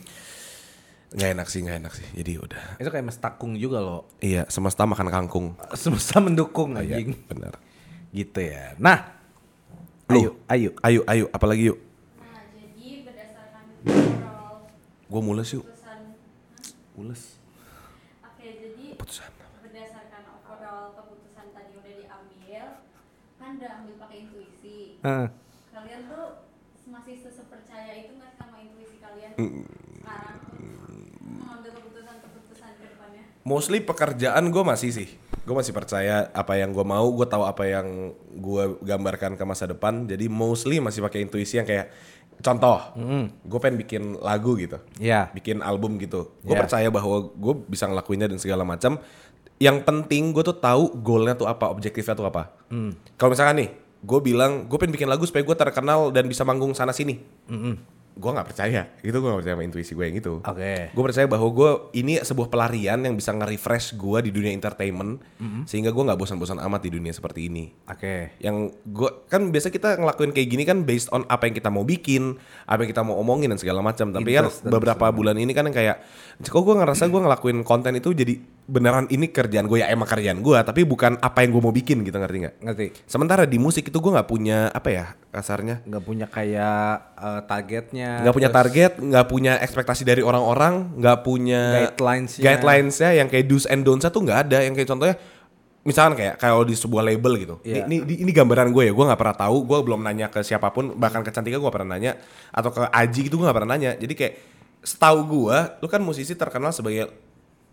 Nggak 1.12 1.30
enak 1.36 1.48
sih, 1.52 1.60
nggak 1.60 1.78
enak 1.84 1.94
sih. 1.94 2.08
Jadi 2.16 2.32
udah. 2.40 2.64
itu 2.80 2.88
kayak 2.88 3.04
mestakung 3.04 3.60
juga 3.60 3.84
loh. 3.84 4.08
Iya, 4.24 4.48
semesta 4.48 4.88
makan 4.88 5.12
kangkung. 5.12 5.60
Semesta 5.76 6.24
mendukung 6.24 6.80
Iya, 6.80 7.04
anjing. 7.04 7.20
benar. 7.28 7.60
Gitu 8.16 8.40
ya. 8.40 8.80
Nah, 8.80 9.20
Lu. 10.08 10.20
ayo, 10.24 10.32
ayo. 10.48 10.70
Ayo, 10.80 11.02
ayo, 11.04 11.26
apalagi 11.32 11.68
yuk. 11.68 11.80
Nah, 12.16 12.48
jadi 12.56 13.04
berdasarkan 13.04 13.64
Gue 15.06 15.20
mules 15.22 15.52
yuk. 15.52 15.68
Mules. 16.96 17.36
Oke, 18.24 18.48
jadi 18.48 18.96
Keputusan. 18.96 19.32
berdasarkan 19.60 20.24
overall 20.40 20.96
keputusan 20.96 21.46
tadi 21.52 21.72
udah 21.76 21.94
diambil, 22.00 22.64
kan 23.36 23.60
udah 23.60 23.72
ambil 23.80 23.96
pakai 24.00 24.18
intuisi. 24.24 24.96
Heeh. 25.04 25.28
Kalian 25.72 26.02
tuh 26.08 26.48
masih 26.88 27.16
sepercaya 27.20 27.92
itu 27.96 28.16
nggak 28.16 28.36
sama 28.36 28.60
intuisi 28.60 29.00
kalian 29.00 29.32
sekarang 29.36 30.36
mengambil 31.24 31.72
keputusan-keputusan 31.72 32.72
ke 32.76 32.86
depannya? 32.92 33.26
Mostly 33.42 33.82
pekerjaan 33.82 34.54
gue 34.54 34.64
masih 34.64 34.94
sih. 34.94 35.10
Gue 35.42 35.58
masih 35.58 35.74
percaya 35.74 36.30
apa 36.30 36.54
yang 36.54 36.70
gue 36.70 36.86
mau, 36.86 37.10
gue 37.10 37.26
tahu 37.26 37.42
apa 37.42 37.66
yang 37.66 38.14
gue 38.32 38.64
gambarkan 38.86 39.34
ke 39.34 39.44
masa 39.44 39.66
depan. 39.66 40.06
Jadi 40.06 40.30
mostly 40.30 40.78
masih 40.78 41.02
pakai 41.02 41.26
intuisi 41.26 41.58
yang 41.58 41.66
kayak 41.66 41.90
contoh, 42.42 42.78
gue 43.42 43.60
pengen 43.62 43.78
bikin 43.78 44.04
lagu 44.18 44.58
gitu, 44.58 44.78
Iya. 44.98 45.30
bikin 45.34 45.62
album 45.62 45.98
gitu. 45.98 46.34
Gue 46.42 46.54
Ya. 46.54 46.62
percaya 46.62 46.90
bahwa 46.90 47.30
gue 47.30 47.54
bisa 47.66 47.86
ngelakuinnya 47.86 48.30
dan 48.30 48.38
segala 48.38 48.62
macam. 48.62 48.98
Yang 49.62 49.78
penting 49.86 50.34
gue 50.34 50.42
tuh 50.42 50.58
tahu 50.58 50.90
goalnya 51.02 51.38
tuh 51.38 51.46
apa, 51.46 51.70
objektifnya 51.70 52.14
tuh 52.14 52.26
apa. 52.26 52.50
Kalau 53.18 53.30
misalkan 53.34 53.62
nih, 53.62 53.70
gue 54.02 54.20
bilang 54.22 54.66
gue 54.66 54.78
pengen 54.78 54.94
bikin 54.94 55.10
lagu 55.10 55.26
supaya 55.26 55.42
gue 55.42 55.54
terkenal 55.54 56.10
dan 56.10 56.26
bisa 56.26 56.42
manggung 56.42 56.74
sana 56.74 56.94
sini. 56.94 57.22
Gue 58.12 58.32
nggak 58.36 58.48
percaya, 58.52 58.92
gitu 59.00 59.18
gue 59.24 59.30
nggak 59.32 59.40
percaya 59.40 59.56
sama 59.56 59.64
intuisi 59.64 59.96
gue 59.96 60.06
yang 60.06 60.18
itu. 60.20 60.34
Oke. 60.44 60.92
Gue 60.92 61.04
percaya 61.08 61.26
bahwa 61.32 61.48
gue 61.48 61.72
ini 61.96 62.20
sebuah 62.20 62.52
pelarian 62.52 63.00
yang 63.08 63.16
bisa 63.16 63.32
nge-refresh 63.32 63.96
gue 63.96 64.20
di 64.28 64.32
dunia 64.36 64.52
entertainment 64.52 65.24
sehingga 65.64 65.96
gue 65.96 66.04
nggak 66.04 66.20
bosan-bosan 66.20 66.60
amat 66.60 66.82
di 66.86 66.92
dunia 66.92 67.16
seperti 67.16 67.48
ini. 67.48 67.72
Oke. 67.88 68.36
Yang 68.44 68.76
gue 68.84 69.10
kan 69.32 69.48
biasa 69.50 69.72
kita 69.72 69.96
ngelakuin 69.96 70.36
kayak 70.36 70.48
gini 70.52 70.64
kan 70.68 70.84
based 70.84 71.08
on 71.16 71.24
apa 71.32 71.48
yang 71.48 71.56
kita 71.56 71.72
mau 71.72 71.88
bikin, 71.88 72.36
apa 72.68 72.84
yang 72.84 72.92
kita 72.92 73.02
mau 73.02 73.16
omongin 73.16 73.50
dan 73.50 73.60
segala 73.60 73.80
macam. 73.80 74.12
Tapi 74.12 74.30
kan 74.36 74.52
beberapa 74.68 75.06
bulan 75.10 75.40
ini 75.40 75.56
kan 75.56 75.66
yang 75.72 75.76
kayak, 75.76 76.04
kok 76.44 76.62
gue 76.62 76.76
ngerasa 76.78 77.08
gue 77.08 77.22
ngelakuin 77.24 77.64
konten 77.64 77.96
itu 77.96 78.12
jadi 78.12 78.38
beneran 78.62 79.04
ini 79.10 79.28
kerjaan 79.28 79.66
gue 79.66 79.82
ya 79.82 79.90
emang 79.90 80.06
kerjaan 80.06 80.40
gue, 80.40 80.58
tapi 80.64 80.86
bukan 80.86 81.18
apa 81.18 81.44
yang 81.44 81.52
gue 81.52 81.62
mau 81.62 81.72
bikin 81.72 82.02
gitu 82.02 82.16
ngerti 82.16 82.38
nggak? 82.40 82.56
Ngerti. 82.62 82.86
Sementara 83.04 83.44
di 83.44 83.58
musik 83.58 83.90
itu 83.90 83.98
gue 83.98 84.12
nggak 84.12 84.26
punya 84.26 84.70
apa 84.70 84.90
ya 84.90 85.06
kasarnya, 85.30 85.84
Nggak 85.84 86.04
punya 86.04 86.26
kayak 86.26 86.86
eh, 87.18 87.42
targetnya. 87.46 88.12
nggak 88.24 88.36
punya 88.36 88.50
target, 88.50 88.92
nggak 88.98 89.26
punya 89.28 89.54
ekspektasi 89.60 90.04
dari 90.04 90.22
orang-orang, 90.22 90.94
nggak 90.96 91.18
punya 91.20 91.62
Guidelines-nya. 91.92 92.44
guidelines-nya 92.44 93.10
yang 93.16 93.28
kayak 93.28 93.46
do's 93.46 93.66
and 93.66 93.84
don'ts 93.84 94.08
tuh 94.08 94.22
nggak 94.22 94.40
ada. 94.48 94.58
Yang 94.64 94.74
kayak 94.80 94.90
contohnya, 94.94 95.16
misalkan 95.82 96.14
kayak 96.16 96.36
kalau 96.38 96.62
di 96.62 96.78
sebuah 96.78 97.02
label 97.02 97.34
gitu, 97.38 97.56
Iya. 97.66 97.90
ini, 97.90 98.06
ini 98.06 98.16
ini 98.24 98.32
gambaran 98.32 98.70
gue 98.70 98.88
ya, 98.88 98.94
gue 98.94 99.06
nggak 99.10 99.20
pernah 99.20 99.36
tahu, 99.36 99.58
gue 99.66 99.78
belum 99.82 100.00
nanya 100.00 100.30
ke 100.30 100.40
siapa 100.42 100.70
pun, 100.70 100.94
bahkan 100.96 101.20
ke 101.22 101.34
Cantika 101.34 101.58
gue 101.58 101.66
nggak 101.66 101.76
pernah 101.76 101.98
nanya, 101.98 102.22
atau 102.54 102.70
ke 102.70 102.86
Aji 102.88 103.28
gitu 103.28 103.36
gue 103.36 103.46
nggak 103.50 103.58
pernah 103.58 103.72
nanya. 103.74 103.98
Jadi 103.98 104.14
kayak 104.14 104.34
setahu 104.82 105.20
gue, 105.28 105.58
lu 105.78 105.88
kan 105.88 106.00
musisi 106.00 106.34
terkenal 106.34 106.70
sebagai 106.70 107.10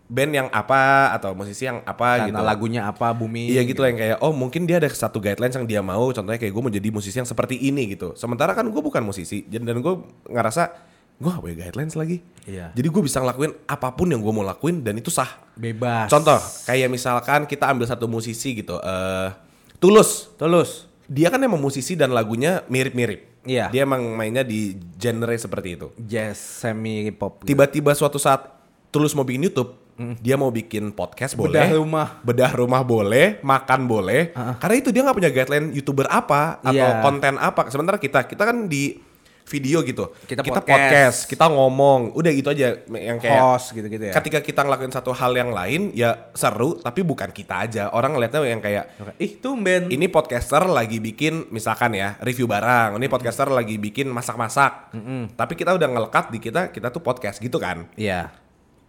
band 0.09 0.31
yang 0.33 0.47
apa 0.49 1.13
atau 1.13 1.37
musisi 1.37 1.69
yang 1.69 1.85
apa 1.85 2.25
karena 2.25 2.33
gitu. 2.33 2.41
lagunya 2.41 2.81
apa 2.83 3.13
bumi. 3.13 3.53
Iya 3.53 3.61
gitu 3.61 3.79
lah 3.79 3.93
yang 3.93 3.99
kayak 4.01 4.17
oh 4.19 4.33
mungkin 4.33 4.65
dia 4.65 4.81
ada 4.81 4.89
satu 4.89 5.21
guidelines 5.21 5.53
yang 5.53 5.69
dia 5.69 5.81
mau 5.85 6.09
contohnya 6.09 6.35
kayak 6.35 6.49
gue 6.49 6.63
mau 6.65 6.73
jadi 6.73 6.89
musisi 6.89 7.13
yang 7.13 7.29
seperti 7.29 7.61
ini 7.61 7.93
gitu 7.93 8.17
sementara 8.17 8.51
kan 8.51 8.65
gue 8.65 8.81
bukan 8.81 9.05
musisi 9.05 9.45
dan 9.45 9.69
gue 9.69 9.95
ngerasa 10.25 10.73
gue 11.19 11.29
gak 11.29 11.43
punya 11.43 11.57
guidelines 11.61 11.93
lagi 11.93 12.23
Iya. 12.43 12.71
jadi 12.73 12.87
gue 12.89 13.01
bisa 13.03 13.19
ngelakuin 13.19 13.53
apa 13.67 13.91
pun 13.91 14.07
yang 14.07 14.17
gue 14.17 14.31
mau 14.31 14.41
lakuin 14.41 14.81
dan 14.81 14.95
itu 14.95 15.11
sah 15.11 15.29
Bebas. 15.53 16.07
contoh 16.07 16.39
kayak 16.65 16.87
misalkan 16.87 17.43
kita 17.43 17.67
ambil 17.67 17.85
satu 17.85 18.07
musisi 18.07 18.55
gitu 18.55 18.79
eh 18.79 19.29
tulus 19.77 20.31
Tulus. 20.35 20.87
dia 21.05 21.27
kan 21.27 21.37
emang 21.39 21.59
musisi 21.59 21.93
dan 21.93 22.09
lagunya 22.09 22.63
mirip-mirip 22.65 23.29
Iya. 23.43 23.67
dia 23.67 23.83
emang 23.83 24.03
mainnya 24.15 24.41
di 24.41 24.73
genre 24.95 25.31
seperti 25.31 25.75
itu 25.75 25.87
Jazz 25.97 26.39
semi 26.63 27.07
pop. 27.09 27.39
gitu. 27.39 27.51
tiba-tiba 27.51 27.91
suatu 27.93 28.17
saat 28.17 28.47
tulus 28.87 29.11
mau 29.11 29.21
bikin 29.21 29.45
YouTube 29.45 29.75
dia 30.17 30.33
mau 30.33 30.49
bikin 30.49 30.91
podcast 30.91 31.33
boleh 31.33 31.59
Bedah 31.59 31.69
rumah. 31.75 32.07
bedah 32.21 32.51
rumah 32.51 32.81
boleh 32.81 33.37
makan 33.41 33.83
boleh 33.83 34.31
karena 34.57 34.75
itu 34.75 34.89
dia 34.89 35.01
nggak 35.01 35.15
punya 35.15 35.29
guideline 35.29 35.67
youtuber 35.69 36.07
apa 36.07 36.57
atau 36.59 36.71
Iya. 36.71 36.99
konten 36.99 37.33
apa 37.35 37.67
sementara 37.67 37.95
kita 37.95 38.23
kita 38.23 38.43
kan 38.43 38.65
di 38.65 39.05
video 39.43 39.81
gitu 39.81 40.13
Kita 40.23 40.45
podcast. 40.45 40.61
podcast. 40.61 41.17
kita 41.25 41.49
ngomong 41.49 42.13
udah 42.13 42.29
gitu 42.29 42.47
aja 42.47 42.85
yang 42.87 43.17
kayak 43.17 43.41
Host 43.41 43.73
gitu-gitu 43.73 44.03
ya. 44.03 44.13
ketika 44.13 44.39
kita 44.39 44.61
ngelakuin 44.61 44.93
satu 44.93 45.09
hal 45.09 45.33
yang 45.33 45.49
lain 45.49 45.89
ya 45.91 46.29
seru 46.31 46.77
tapi 46.77 47.01
bukan 47.01 47.27
kita 47.29 47.65
aja 47.65 47.89
orang 47.89 48.13
ngeliatnya 48.13 48.45
yang 48.45 48.61
kayak 48.61 48.93
Ih, 49.17 49.41
tumben. 49.41 49.89
ini 49.89 50.05
podcaster 50.05 50.61
lagi 50.63 51.01
bikin 51.01 51.49
misalkan 51.49 51.91
ya 51.91 52.13
review 52.19 52.45
barang 52.45 52.95
ini 52.95 53.09
podcaster 53.09 53.49
lagi 53.49 53.75
bikin 53.75 54.05
masak-masak 54.07 54.93
tapi 55.33 55.53
kita 55.53 55.73
udah 55.73 55.87
ngelekat 55.89 56.29
di 56.29 56.37
kita 56.37 56.69
kita 56.69 56.87
tuh 56.87 57.01
podcast 57.01 57.41
gitu 57.41 57.57
kan 57.57 57.89
Iya. 57.95 58.29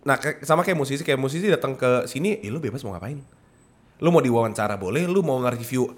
Nah, 0.00 0.16
kayak- 0.16 0.42
sama 0.42 0.64
kayak 0.64 0.76
musisi, 0.76 1.02
kayak 1.02 1.20
musisi 1.20 1.44
datang 1.44 1.76
ke 1.76 2.04
sini, 2.04 2.40
ya 2.40 2.48
lu 2.48 2.56
bebas 2.56 2.80
mau 2.82 2.92
ngapain. 2.92 3.20
Lu 4.00 4.08
mau 4.08 4.18
diwawancara 4.18 4.74
boleh, 4.74 5.04
lu 5.04 5.20
mau 5.20 5.36
nge-review 5.38 5.92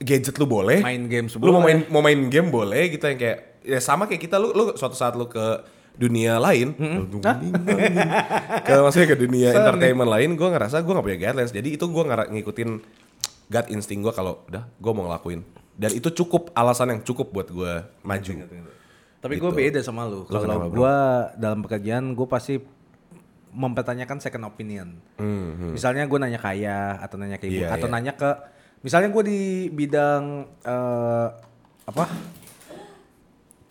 gadget 0.00 0.36
lu 0.36 0.46
boleh. 0.46 0.80
Main 0.80 1.04
games 1.06 1.36
Lu 1.36 1.52
mau 1.52 1.60
main 1.60 1.84
mau 1.86 2.00
main 2.00 2.16
game 2.28 2.48
boleh 2.48 2.88
gitu 2.88 3.04
yang 3.04 3.16
kayak 3.16 3.38
ya 3.62 3.78
sama 3.78 4.04
kayak 4.04 4.20
kita 4.22 4.36
lu 4.36 4.50
lu 4.50 4.72
suatu 4.74 4.92
saat 4.92 5.12
lu 5.12 5.24
ke 5.24 5.60
dunia 5.94 6.36
lain, 6.36 6.74
ke 8.64 8.72
maksudnya 8.74 9.08
ke 9.08 9.18
dunia 9.18 9.48
Sorry. 9.50 9.60
entertainment 9.62 10.10
lain, 10.10 10.34
gue 10.34 10.48
ngerasa 10.48 10.80
gue 10.80 10.90
gak 10.90 11.04
punya 11.04 11.18
guidelines. 11.20 11.52
Jadi 11.52 11.68
itu 11.76 11.84
gue 11.84 12.02
ngikutin 12.04 12.70
gut 13.44 13.66
insting 13.68 14.00
gue 14.00 14.10
kalau 14.10 14.42
udah 14.48 14.64
gue 14.66 14.92
mau 14.92 15.06
ngelakuin. 15.06 15.44
Dan 15.74 15.90
itu 15.92 16.08
cukup 16.08 16.50
alasan 16.52 16.90
yang 16.90 17.00
cukup 17.02 17.30
buat 17.30 17.48
gue 17.48 17.72
maju. 18.00 18.32
Tapi 19.20 19.34
gue 19.36 19.50
Gitu. 19.50 19.60
beda 19.60 19.80
sama 19.80 20.04
lu. 20.04 20.24
Kalau 20.24 20.42
gue 20.66 20.96
dalam 21.36 21.60
pekerjaan 21.60 22.12
gue 22.12 22.26
pasti 22.26 22.54
mempertanyakan 23.54 24.18
second 24.18 24.44
opinion. 24.44 24.98
Misalnya 25.70 26.04
gue 26.04 26.18
nanya 26.18 26.36
ke 26.36 26.48
ayah 26.50 26.98
atau 26.98 27.14
nanya 27.14 27.38
ke 27.38 27.46
ibu 27.46 27.62
Iya, 27.62 27.70
atau 27.70 27.86
iya. 27.86 27.94
nanya 27.94 28.12
ke 28.12 28.30
misalnya 28.80 29.08
gue 29.08 29.22
di 29.24 29.40
bidang 29.70 30.24
eh, 30.60 31.26
apa? 31.84 32.04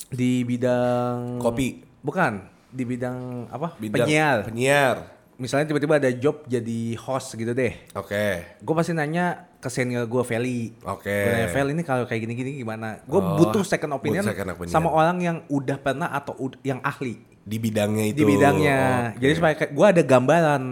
Di 0.08 0.42
bidang 0.42 1.38
Kopi. 1.38 1.82
Bukan, 2.00 2.34
di 2.70 2.84
bidang 2.84 3.48
apa? 3.48 3.74
Bidang- 3.76 4.06
Penyiar. 4.06 4.38
Penyiar. 4.44 4.98
Misalnya 5.34 5.66
tiba-tiba 5.66 5.98
ada 5.98 6.14
job 6.14 6.46
jadi 6.46 6.94
host 6.96 7.34
gitu 7.34 7.52
deh. 7.52 7.74
Oke. 7.94 8.46
Gue 8.58 8.74
pasti 8.74 8.94
nanya 8.94 9.50
ke 9.58 9.68
senior 9.68 10.06
gue 10.06 10.22
Feli. 10.22 10.78
Oke. 10.84 11.10
Gue 11.10 11.32
nanya 11.34 11.50
Fel 11.50 11.68
ini 11.68 11.82
kalau 11.82 12.06
kayak 12.06 12.22
gini-gini 12.22 12.54
gimana? 12.56 13.02
Gue 13.04 13.18
Oh, 13.18 13.36
butuh 13.36 13.64
second 13.64 13.92
opinion, 13.94 14.22
second 14.22 14.54
opinion. 14.54 14.70
sama 14.72 14.88
orang 14.88 15.18
yang 15.20 15.38
udah 15.48 15.76
pernah 15.76 16.14
atau 16.14 16.38
ud- 16.38 16.62
yang 16.62 16.78
ahli 16.80 17.18
Di 17.44 17.58
bidangnya 17.58 18.06
itu. 18.06 18.18
di 18.18 18.26
bidangnya. 18.26 18.80
Oke. 19.12 19.20
Jadi 19.20 19.34
supaya 19.34 19.54
gue 19.58 19.88
ada 19.90 20.02
gambaran. 20.02 20.64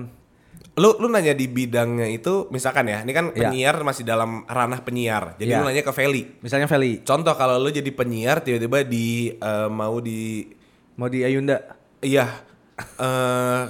lu 0.71 0.95
lu 0.95 1.07
nanya 1.07 1.33
di 1.33 1.45
bidangnya 1.45 2.07
itu 2.07 2.47
misalkan 2.47 2.87
ya 2.87 3.03
ini 3.03 3.11
kan 3.11 3.27
Iya. 3.29 3.51
penyiar 3.51 3.75
masih 3.81 4.01
dalam 4.01 4.47
ranah 4.47 4.79
penyiar 4.79 5.35
jadi 5.35 5.51
Iya. 5.51 5.57
lu 5.57 5.67
nanya 5.67 5.83
ke 5.83 5.91
Feli 5.91 6.39
Misalnya 6.39 6.63
Feli 6.65 7.03
contoh 7.03 7.35
kalau 7.35 7.59
lu 7.59 7.67
jadi 7.69 7.91
penyiar 7.91 8.39
tiba-tiba 8.39 8.79
di 8.81 9.07
eh, 9.29 9.67
mau 9.67 9.99
di 9.99 10.47
mau 10.95 11.05
di 11.05 11.21
Ayunda. 11.21 11.59
iya 11.99 12.23
eh 12.97 13.63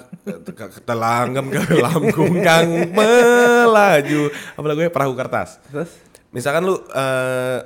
ke- 0.46 0.72
ketelanggam 0.72 1.50
ke 1.50 1.60
lambung 1.76 2.38
kang 2.40 2.70
melaju 2.94 4.22
apa 4.54 4.66
lagunya 4.66 4.90
perahu 4.90 5.14
kertas 5.14 5.58
Terus 5.66 5.90
misalkan 6.30 6.64
lu 6.64 6.78
eh, 6.86 7.60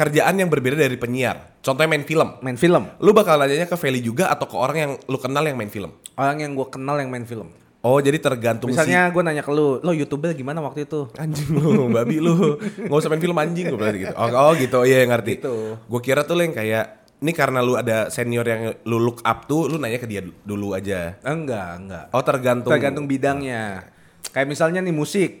kerjaan 0.00 0.32
yang 0.34 0.48
berbeda 0.48 0.80
dari 0.80 0.96
penyiar 0.96 1.60
contohnya 1.60 1.92
main 1.92 2.02
film 2.02 2.40
main 2.40 2.56
film. 2.56 2.88
lu 2.96 3.12
bakal 3.12 3.36
nanyanya 3.36 3.68
ke 3.68 3.76
Feli 3.76 4.00
juga 4.00 4.32
atau 4.32 4.48
ke 4.48 4.56
orang 4.56 4.76
yang 4.78 4.92
lu 5.04 5.20
kenal 5.20 5.44
yang 5.44 5.54
main 5.54 5.68
film 5.68 5.92
Orang 6.16 6.36
yang 6.36 6.52
gue 6.52 6.66
kenal 6.66 6.96
yang 6.96 7.08
main 7.08 7.24
film. 7.24 7.52
oh 7.80 7.96
jadi 7.96 8.16
tergantung 8.16 8.68
si 8.68 8.76
Misalnya 8.76 9.08
gue 9.08 9.20
nanya 9.20 9.40
ke 9.40 9.48
lu, 9.48 9.76
lo 9.78 9.92
youtuber 9.92 10.32
gimana 10.32 10.60
waktu 10.60 10.84
itu? 10.84 11.08
anjing 11.16 11.48
lu, 11.50 11.88
babi 11.88 12.16
lu, 12.16 12.56
nggak 12.60 12.96
usah 12.96 13.08
main 13.08 13.20
film 13.20 13.36
anjing 13.36 13.68
gue 13.68 13.76
berarti 13.76 13.98
gitu. 14.04 14.14
Oh, 14.16 14.28
oh 14.28 14.52
gitu, 14.52 14.78
iya 14.84 15.04
ngerti. 15.04 15.40
Gitu. 15.40 15.80
Gue 15.80 16.00
kira 16.00 16.20
tuh 16.20 16.36
lu 16.36 16.44
yang 16.44 16.52
kayak, 16.52 16.84
ini 17.20 17.32
karena 17.32 17.60
lu 17.60 17.76
ada 17.76 18.08
senior 18.08 18.44
yang 18.44 18.76
lu 18.84 19.00
look 19.00 19.24
up 19.24 19.44
tuh, 19.44 19.64
lu 19.64 19.76
nanya 19.76 19.96
ke 19.96 20.04
dia 20.04 20.20
du- 20.20 20.36
dulu 20.44 20.76
aja. 20.76 21.16
Enggak, 21.24 21.68
enggak. 21.76 22.04
Oh 22.12 22.20
tergantung. 22.20 22.68
Tergantung 22.68 23.08
bidangnya. 23.08 23.88
Kayak 24.28 24.48
misalnya 24.48 24.80
nih 24.80 24.92
musik. 24.92 25.40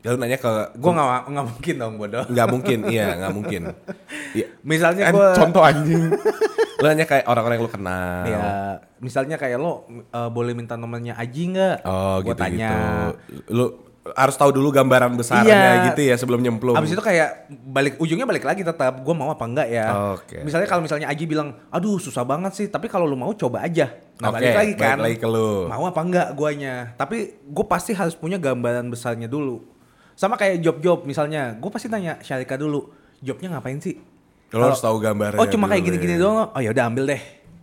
Ya, 0.00 0.08
lu 0.10 0.16
nanya 0.16 0.36
ke, 0.36 0.48
Gue 0.74 0.90
nggak 0.90 1.28
nggak 1.28 1.46
mungkin 1.46 1.74
dong 1.76 1.94
bodoh. 1.96 2.24
nggak 2.24 2.46
mungkin, 2.48 2.78
iya 2.88 3.06
nggak 3.16 3.32
mungkin. 3.32 3.62
Iya. 4.30 4.46
Misalnya 4.62 5.10
gue 5.10 5.26
contoh 5.34 5.60
anjing. 5.60 6.08
lu 6.80 6.86
nanya 6.86 7.04
kayak 7.04 7.24
orang-orang 7.26 7.54
yang 7.54 7.66
lu 7.66 7.72
kenal. 7.72 8.24
Ya, 8.24 8.40
misalnya 8.98 9.36
kayak 9.36 9.56
lo 9.56 9.84
eh, 9.90 10.28
boleh 10.28 10.52
minta 10.52 10.74
nomornya 10.74 11.12
Aji 11.14 11.52
nggak? 11.52 11.76
Oh 11.84 12.16
Gua 12.18 12.32
gitu 12.32 12.40
tanya. 12.40 12.70
gitu. 12.72 12.80
Lu 13.50 13.64
harus 14.00 14.32
tahu 14.32 14.48
dulu 14.50 14.72
gambaran 14.72 15.12
besarnya 15.12 15.52
Iya. 15.52 15.84
gitu 15.92 16.00
ya 16.02 16.16
sebelum 16.16 16.40
nyemplung. 16.40 16.72
Abis 16.72 16.96
itu 16.96 17.04
kayak 17.04 17.44
balik 17.52 18.00
ujungnya 18.00 18.24
balik 18.24 18.42
lagi 18.42 18.64
tetap 18.64 18.96
gue 18.96 19.14
mau 19.14 19.28
apa 19.28 19.44
enggak 19.44 19.68
ya. 19.68 20.16
Oke. 20.16 20.40
Misalnya 20.40 20.64
kalau 20.64 20.80
misalnya 20.80 21.06
Aji 21.06 21.28
bilang, 21.28 21.52
aduh 21.68 22.00
susah 22.00 22.24
banget 22.24 22.56
sih, 22.56 22.66
tapi 22.66 22.88
kalau 22.88 23.04
lu 23.04 23.12
mau 23.14 23.28
coba 23.30 23.60
aja. 23.60 23.92
Nah 24.16 24.32
Oke, 24.32 24.40
balik 24.40 24.48
lagi 24.50 24.72
balik 24.72 24.78
kan. 24.80 24.96
lagi 24.98 25.16
ke 25.18 25.28
lu. 25.28 25.68
Mau 25.68 25.84
apa 25.84 26.00
enggak 26.00 26.28
guanya. 26.32 26.96
Tapi 26.96 27.16
gue 27.36 27.64
pasti 27.66 27.92
harus 27.92 28.16
punya 28.16 28.40
gambaran 28.40 28.88
besarnya 28.88 29.28
dulu. 29.28 29.68
Sama 30.20 30.36
kayak 30.36 30.60
job-job 30.60 31.08
misalnya, 31.08 31.56
gue 31.56 31.70
pasti 31.72 31.88
tanya 31.88 32.20
Syarika 32.20 32.60
dulu, 32.60 32.92
jobnya 33.24 33.56
ngapain 33.56 33.80
sih? 33.80 33.96
Lo 34.52 34.68
harus 34.68 34.84
tahu 34.84 35.00
gambarnya 35.00 35.40
Oh 35.40 35.48
cuma 35.48 35.64
kayak 35.64 35.80
gini-gini 35.80 36.20
ya. 36.20 36.20
doang. 36.20 36.52
Oh 36.52 36.60
ya 36.60 36.76
udah 36.76 36.84
ambil 36.92 37.08
deh. 37.08 37.22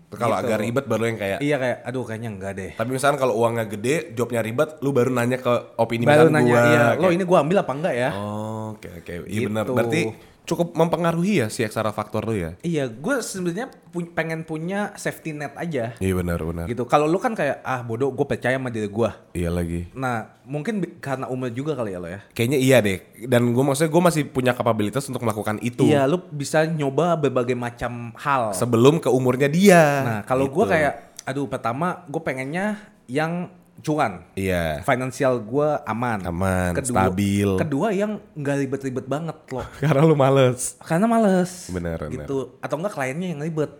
Kalau 0.10 0.34
Gitu. 0.34 0.48
agak 0.50 0.60
ribet 0.65 0.86
baru 0.89 1.04
yang 1.06 1.17
kayak 1.22 1.38
Iya 1.38 1.56
kayak, 1.62 1.78
aduh 1.86 2.02
kayaknya 2.02 2.30
enggak 2.34 2.52
deh. 2.58 2.72
Tapi 2.74 2.89
misalkan 2.89 3.22
kalau 3.22 3.38
uangnya 3.38 3.70
gede, 3.70 3.96
jobnya 4.17 4.41
ribet, 4.41 4.82
lu 4.82 4.89
baru 4.89 5.13
nanya 5.13 5.38
ke 5.38 5.54
opini 5.78 6.10
Baru 6.10 6.34
nanya, 6.34 6.50
gua, 6.50 6.62
iya, 6.65 6.82
lo 6.98 7.06
kayak, 7.06 7.13
ini 7.13 7.24
gue 7.30 7.38
ambil 7.38 7.58
apa 7.62 7.72
enggak 7.78 7.93
ya? 7.93 8.10
Oh, 8.17 8.74
oke 8.74 8.89
oke. 9.06 9.13
Iya 9.13 9.22
Gitu. 9.30 9.48
benar. 9.54 9.63
Berarti 9.70 10.02
cukup 10.48 10.74
mempengaruhi 10.74 11.44
ya 11.44 11.48
si 11.48 11.60
ekstra 11.60 11.92
faktor 11.92 12.24
lu 12.24 12.32
ya. 12.32 12.52
Iya, 12.62 12.88
gue 12.88 13.16
sebenarnya 13.20 13.68
pu- 13.68 14.08
pengen 14.10 14.42
punya 14.42 14.96
safety 14.96 15.36
net 15.36 15.52
aja. 15.54 15.92
Iya 16.00 16.14
benar 16.16 16.40
benar. 16.40 16.66
gitu. 16.66 16.88
Kalau 16.88 17.04
lu 17.04 17.20
kan 17.20 17.36
kayak 17.36 17.60
ah 17.62 17.84
bodoh, 17.84 18.08
gue 18.10 18.24
percaya 18.24 18.56
sama 18.56 18.72
diri 18.72 18.88
gue. 18.88 19.12
Iya 19.36 19.52
lagi. 19.52 19.92
Nah, 19.92 20.40
mungkin 20.42 20.80
karena 20.98 21.28
umur 21.28 21.52
juga 21.52 21.76
kali 21.76 21.92
ya 21.92 22.00
lo 22.00 22.08
ya. 22.08 22.24
Kayaknya 22.32 22.58
iya 22.58 22.78
deh. 22.80 22.98
Dan 23.28 23.52
gue 23.52 23.60
maksudnya 23.60 23.92
gue 23.92 24.02
masih 24.02 24.24
punya 24.26 24.56
kapabilitas 24.56 25.04
untuk 25.06 25.20
melakukan 25.20 25.60
itu. 25.60 25.84
Iya, 25.84 26.08
lu 26.08 26.24
bisa 26.32 26.64
nyoba 26.64 27.20
berbagai 27.20 27.54
macam 27.54 28.16
hal. 28.16 28.56
Sebelum 28.56 28.98
ke 28.98 29.12
umurnya 29.12 29.52
dia. 29.52 29.84
Nah, 30.02 30.20
kalau 30.24 30.48
Gitu. 30.48 30.56
gue 30.56 30.66
kayak, 30.66 30.94
aduh 31.28 31.44
pertama 31.46 32.08
gue 32.08 32.22
pengennya 32.24 32.80
yang 33.06 33.52
cuan. 33.82 34.26
Iya. 34.34 34.82
Financial 34.82 35.34
gue 35.42 35.70
aman. 35.86 36.20
Aman, 36.26 36.72
stabil. 36.82 37.50
Kedua 37.62 37.94
yang 37.94 38.22
nggak 38.34 38.56
ribet-ribet 38.66 39.06
banget 39.06 39.38
loh. 39.54 39.66
Karena 39.84 40.02
lu 40.04 40.16
males. 40.18 40.78
Karena 40.82 41.06
males. 41.06 41.70
Bener, 41.70 41.98
bener. 41.98 42.26
Gitu. 42.26 42.58
Atau 42.62 42.76
enggak 42.82 42.94
kliennya 42.98 43.38
yang 43.38 43.42
ribet. 43.42 43.72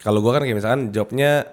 Kalau 0.00 0.24
gue 0.24 0.32
kan 0.32 0.40
kayak 0.40 0.56
misalkan 0.56 0.82
jobnya 0.96 1.44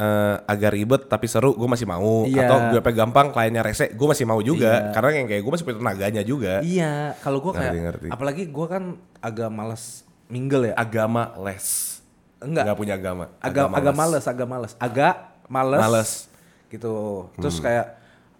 eh, 0.00 0.36
agak 0.48 0.72
ribet 0.72 1.02
tapi 1.10 1.28
seru, 1.28 1.52
gue 1.52 1.68
masih 1.68 1.84
mau. 1.84 2.24
Iya. 2.24 2.48
Atau 2.48 2.56
gue 2.72 2.80
gampang, 2.96 3.28
kliennya 3.34 3.62
rese, 3.66 3.92
gue 3.92 4.06
masih 4.08 4.24
mau 4.24 4.40
juga. 4.40 4.88
Iya. 4.88 4.92
Karena 4.96 5.08
yang 5.20 5.28
kayak 5.28 5.42
gue 5.44 5.52
masih 5.52 5.64
punya 5.68 5.78
tenaganya 5.84 6.22
juga. 6.24 6.54
Iya, 6.64 7.18
kalau 7.20 7.38
gue 7.44 7.52
kayak, 7.52 7.72
Ngerti, 7.76 8.08
apalagi 8.08 8.42
gue 8.48 8.66
kan 8.66 8.96
agak 9.20 9.50
males 9.52 10.08
mingle 10.30 10.72
ya. 10.72 10.74
Agama 10.78 11.34
les. 11.44 11.98
Enggak. 12.40 12.64
Nggak 12.64 12.78
punya 12.80 12.94
agama. 12.96 13.24
agak 13.36 13.68
agak 13.68 13.94
males, 13.94 14.24
agak 14.24 14.48
males, 14.48 14.72
agak 14.80 15.14
males, 15.50 15.80
Males. 15.82 16.10
Gitu. 16.70 16.94
Terus 17.36 17.58
Hmm. 17.58 17.64
kayak 17.64 17.86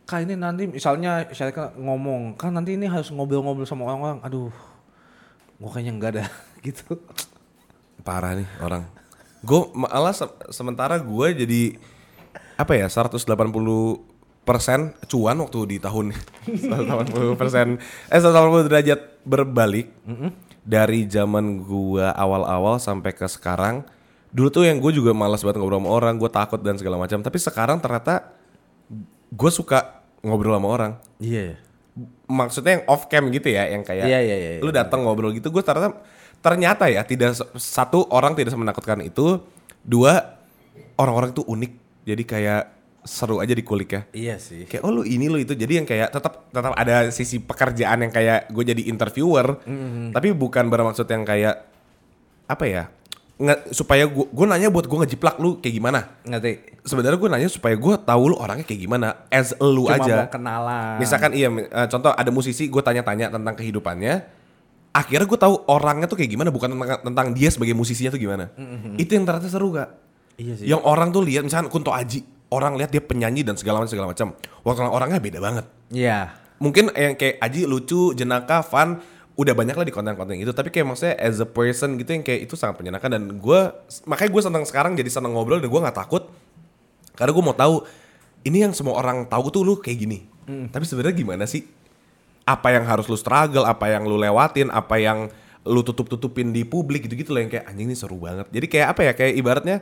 kak 0.07 0.21
ini 0.23 0.35
nanti 0.35 0.67
misalnya 0.67 1.29
Syarika 1.29 1.71
ngomong 1.75 2.35
kan 2.35 2.51
nanti 2.51 2.75
ini 2.75 2.87
harus 2.87 3.11
ngobrol-ngobrol 3.11 3.63
sama 3.65 3.85
orang-orang. 3.85 4.23
Aduh, 4.23 4.51
gua 5.57 5.71
kayaknya 5.71 5.93
enggak 5.93 6.11
ada 6.13 6.25
gitu. 6.67 6.99
Parah 8.01 8.33
nih 8.33 8.49
orang. 8.61 8.87
Gue 9.41 9.61
malah 9.73 10.13
se- 10.13 10.29
sementara 10.49 10.97
gue 10.97 11.27
jadi 11.35 11.63
apa 12.55 12.77
ya 12.77 12.87
180 12.87 13.25
persen 14.41 14.93
cuan 15.07 15.37
waktu 15.39 15.59
di 15.67 15.77
tahun 15.79 16.13
180 16.45 17.37
persen 17.41 17.77
eh 18.07 18.19
180 18.19 18.67
derajat 18.67 19.01
berbalik 19.23 19.89
dari 20.61 21.05
zaman 21.07 21.61
gue 21.61 22.05
awal-awal 22.05 22.77
sampai 22.77 23.13
ke 23.13 23.25
sekarang 23.27 23.85
dulu 24.31 24.49
tuh 24.49 24.65
yang 24.67 24.79
gue 24.79 24.93
juga 24.93 25.11
malas 25.11 25.43
banget 25.43 25.59
ngobrol 25.59 25.83
sama 25.83 25.91
orang 25.91 26.15
gue 26.17 26.31
takut 26.31 26.61
dan 26.63 26.79
segala 26.79 26.97
macam. 26.97 27.19
Tapi 27.19 27.39
sekarang 27.39 27.79
ternyata 27.79 28.31
gue 29.31 29.51
suka 29.51 30.03
ngobrol 30.23 30.55
sama 30.57 30.69
orang. 30.69 30.93
Iya. 31.19 31.59
maksudnya 32.31 32.81
yang 32.81 32.85
off 32.87 33.11
cam 33.11 33.29
gitu 33.29 33.51
ya 33.51 33.67
yang 33.67 33.83
kayak 33.83 34.07
Iya, 34.07 34.23
iya, 34.23 34.37
iya, 34.39 34.51
lu 34.63 34.71
datang 34.71 35.03
ngobrol 35.03 35.35
gitu 35.35 35.51
gue 35.51 35.59
ternyata 35.61 35.99
ternyata 36.39 36.87
ya 36.87 37.03
tidak 37.03 37.35
satu 37.59 38.07
orang 38.09 38.39
tidak 38.39 38.55
menakutkan 38.55 39.03
itu. 39.03 39.43
Dua 39.83 40.39
orang-orang 40.97 41.35
itu 41.35 41.43
unik. 41.43 41.73
Jadi 42.07 42.23
kayak 42.25 42.63
seru 43.01 43.41
aja 43.41 43.57
dikulik 43.57 43.97
ya 43.97 44.03
Iya 44.13 44.37
sih. 44.37 44.69
kayak 44.69 44.85
oh 44.85 44.93
lu 44.93 45.03
ini 45.03 45.27
lu 45.27 45.41
itu. 45.41 45.53
Jadi 45.53 45.83
yang 45.83 45.87
kayak 45.89 46.13
tetap 46.15 46.47
tetap 46.49 46.73
ada 46.77 47.09
sisi 47.11 47.41
pekerjaan 47.41 48.07
yang 48.07 48.13
kayak 48.13 48.49
gue 48.49 48.65
jadi 48.65 48.83
interviewer. 48.87 49.59
Mm-hmm. 49.67 50.13
tapi 50.15 50.31
bukan 50.33 50.69
bermaksud 50.69 51.09
yang 51.09 51.25
kayak 51.25 51.65
apa 52.47 52.65
ya 52.67 52.85
nge- 53.41 53.73
supaya 53.73 54.05
gue 54.05 54.29
gue 54.29 54.47
nanya 54.47 54.69
buat 54.69 54.85
gue 54.85 54.99
ngejiplak 55.01 55.41
lu 55.41 55.57
kayak 55.59 55.75
gimana 55.81 56.01
Ngerti? 56.29 56.85
sebenarnya 56.85 57.17
gue 57.17 57.31
nanya 57.33 57.49
supaya 57.49 57.73
gue 57.75 57.95
tahu 57.97 58.23
lu 58.31 58.37
orangnya 58.37 58.69
kayak 58.69 58.81
gimana 58.85 59.25
as 59.33 59.57
lu 59.57 59.89
Cuma 59.89 59.97
aja 59.97 60.15
mau 60.25 60.29
kenalan. 60.29 60.97
Misalkan 61.01 61.31
iya, 61.33 61.49
eh, 61.49 61.89
contoh 61.89 62.13
ada 62.13 62.31
musisi 62.31 62.69
gue 62.69 62.83
tanya-tanya 62.85 63.33
tentang 63.33 63.55
kehidupannya, 63.57 64.15
akhirnya 64.93 65.27
gue 65.27 65.41
tahu 65.41 65.55
orangnya 65.69 66.07
tuh 66.09 66.17
kayak 66.21 66.31
gimana, 66.37 66.49
bukan 66.53 66.73
tentang, 66.77 67.01
tentang 67.05 67.27
dia 67.37 67.49
sebagai 67.49 67.73
musisinya 67.77 68.11
tuh 68.13 68.21
gimana. 68.21 68.49
Itu 68.97 69.13
yang 69.17 69.25
ternyata 69.25 69.49
seru 69.49 69.73
kak. 69.73 69.89
Iya 70.41 70.53
sih. 70.57 70.67
Yang 70.69 70.83
orang 70.89 71.09
tuh 71.13 71.23
lihat, 71.25 71.45
misalkan 71.45 71.69
Kunto 71.69 71.93
Aji, 71.93 72.25
orang 72.49 72.81
lihat 72.81 72.91
dia 72.91 73.05
penyanyi 73.05 73.45
dan 73.45 73.61
segala 73.61 73.85
macam 73.85 73.93
segala 73.93 74.09
macam. 74.09 74.33
Waktu 74.65 74.81
orangnya 74.89 75.21
beda 75.21 75.39
banget. 75.39 75.65
Iya. 75.93 76.33
Mungkin 76.61 76.93
yang 76.97 77.17
kayak 77.17 77.41
Aji 77.45 77.69
lucu, 77.69 78.13
jenaka, 78.17 78.65
fun, 78.65 79.01
udah 79.41 79.57
banyak 79.57 79.73
lah 79.73 79.87
di 79.89 79.95
konten-konten 79.97 80.37
itu. 80.37 80.53
Tapi 80.53 80.69
kayak 80.69 80.93
maksudnya 80.93 81.17
as 81.17 81.41
a 81.41 81.49
person 81.49 81.97
gitu 81.97 82.13
yang 82.13 82.21
kayak 82.21 82.45
itu 82.45 82.61
sangat 82.61 82.85
menyenangkan 82.85 83.17
dan 83.17 83.25
gue 83.41 83.61
makanya 84.05 84.31
gue 84.37 84.43
senang 84.45 84.65
sekarang 84.69 84.93
jadi 85.01 85.09
senang 85.09 85.33
ngobrol 85.33 85.65
dan 85.65 85.73
gue 85.73 85.81
nggak 85.81 85.97
takut 85.97 86.29
karena 87.17 87.33
gue 87.33 87.45
mau 87.45 87.57
tahu 87.57 87.85
ini 88.45 88.65
yang 88.65 88.73
semua 88.77 89.01
orang 89.01 89.25
tahu 89.29 89.49
tuh 89.49 89.65
lu 89.65 89.81
kayak 89.81 89.99
gini. 90.01 90.19
Tapi 90.69 90.85
sebenarnya 90.85 91.15
gimana 91.17 91.45
sih? 91.49 91.65
Apa 92.45 92.75
yang 92.75 92.85
harus 92.89 93.07
lu 93.07 93.15
struggle, 93.15 93.65
apa 93.69 93.87
yang 93.93 94.05
lu 94.09 94.19
lewatin, 94.19 94.73
apa 94.73 94.99
yang 94.99 95.31
lu 95.63 95.85
tutup-tutupin 95.85 96.51
di 96.51 96.65
publik 96.65 97.05
gitu-gitu 97.05 97.37
loh 97.37 97.45
yang 97.45 97.53
kayak 97.53 97.69
anjing 97.69 97.93
ini 97.93 97.97
seru 97.97 98.17
banget. 98.17 98.49
Jadi 98.49 98.67
kayak 98.67 98.87
apa 98.97 99.01
ya? 99.05 99.13
Kayak 99.13 99.33
ibaratnya 99.37 99.77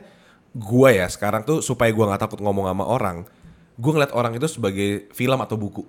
gua 0.51 0.91
ya 0.91 1.07
sekarang 1.07 1.47
tuh 1.47 1.63
supaya 1.63 1.89
gua 1.95 2.11
nggak 2.13 2.21
takut 2.27 2.39
ngomong 2.43 2.67
sama 2.67 2.85
orang, 2.85 3.17
gua 3.79 3.91
ngeliat 3.95 4.13
orang 4.13 4.35
itu 4.35 4.47
sebagai 4.51 5.07
film 5.15 5.39
atau 5.39 5.55
buku. 5.55 5.87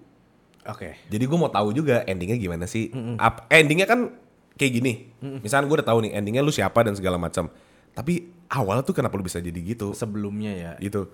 Oke. 0.62 0.96
Jadi 1.07 1.25
gue 1.25 1.38
mau 1.38 1.49
tahu 1.49 1.73
juga 1.73 2.05
endingnya 2.05 2.37
gimana 2.37 2.64
sih. 2.64 2.88
Ap- 3.16 3.49
endingnya 3.49 3.85
kan 3.85 4.12
kayak 4.55 4.73
gini. 4.75 4.92
Misalnya 5.40 5.64
gue 5.64 5.77
udah 5.79 5.88
tahu 5.88 5.99
nih 6.03 6.12
endingnya 6.12 6.40
lu 6.40 6.51
siapa 6.51 6.81
dan 6.81 6.92
segala 6.92 7.16
macam. 7.16 7.49
Tapi 7.90 8.12
awal 8.49 8.81
tuh 8.81 8.92
kenapa 8.92 9.14
lu 9.14 9.23
bisa 9.23 9.38
jadi 9.38 9.57
gitu? 9.57 9.92
Sebelumnya 9.92 10.53
ya. 10.53 10.73
Gitu. 10.77 11.09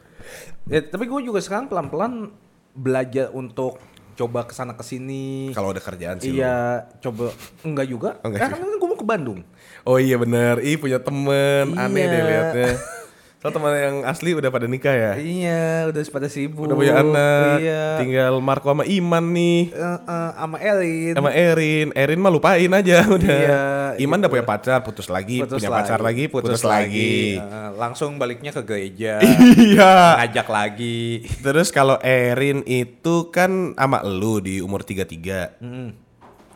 Ya, 0.67 0.81
tapi 0.81 1.07
gue 1.07 1.21
juga 1.23 1.39
sekarang 1.39 1.67
pelan-pelan 1.67 2.35
belajar 2.73 3.31
untuk 3.31 3.79
coba 4.13 4.45
ke 4.45 4.53
sana 4.53 4.73
ke 4.73 4.83
sini. 4.83 5.53
Kalau 5.53 5.71
ada 5.71 5.79
kerjaan 5.79 6.17
sih. 6.19 6.33
lu. 6.33 6.41
Iya, 6.41 6.89
coba 7.01 7.31
enggak 7.63 7.87
juga. 7.87 8.11
Oh, 8.21 8.29
enggak 8.29 8.49
kan 8.49 8.61
gue 8.61 8.89
mau 8.89 8.97
ke 8.97 9.05
Bandung. 9.05 9.41
Oh 9.83 9.97
iya 9.97 10.17
bener. 10.17 10.59
Ih 10.59 10.77
punya 10.77 10.99
temen. 10.99 11.77
Aneh 11.77 12.01
Iya. 12.01 12.11
deh 12.11 12.23
liatnya. 12.23 12.71
So 13.37 13.53
teman 13.53 13.77
yang 13.77 13.96
asli 14.09 14.33
udah 14.33 14.49
pada 14.49 14.64
nikah 14.64 14.96
ya. 14.96 15.12
Iya, 15.20 15.92
udah 15.92 16.01
pada 16.09 16.25
sibuk. 16.25 16.66
Udah 16.66 16.72
punya 16.72 17.05
anak. 17.05 17.61
Iya. 17.61 17.85
Tinggal 18.01 18.35
Marco 18.40 18.72
sama 18.72 18.88
Iman 18.88 19.29
nih. 19.37 19.77
Eh, 19.77 19.99
eh, 20.03 20.31
sama 20.40 20.57
Erin. 20.57 21.12
Sama 21.12 21.31
Erin. 21.37 21.87
Erin 21.92 22.16
mah 22.16 22.33
lupain 22.33 22.72
aja 22.72 23.05
udah. 23.16 23.37
Iya, 23.37 23.64
Iman 24.01 24.25
udah 24.25 24.33
punya 24.33 24.46
pacar, 24.49 24.81
putus 24.81 25.12
lagi, 25.12 25.44
punya 25.44 25.68
pacar 25.68 26.01
lagi, 26.01 26.33
putus, 26.33 26.64
lagi. 26.64 27.37
Eh, 27.37 27.70
langsung 27.77 28.16
baliknya 28.16 28.57
ke 28.57 28.64
gereja. 28.64 29.20
Iya. 29.57 30.25
ngajak 30.25 30.49
lagi. 30.49 31.29
Terus 31.44 31.68
kalau 31.68 32.01
Erin 32.01 32.64
itu 32.64 33.29
kan 33.29 33.77
sama 33.77 34.01
lu 34.01 34.40
di 34.40 34.64
umur 34.64 34.81
33. 34.81 35.61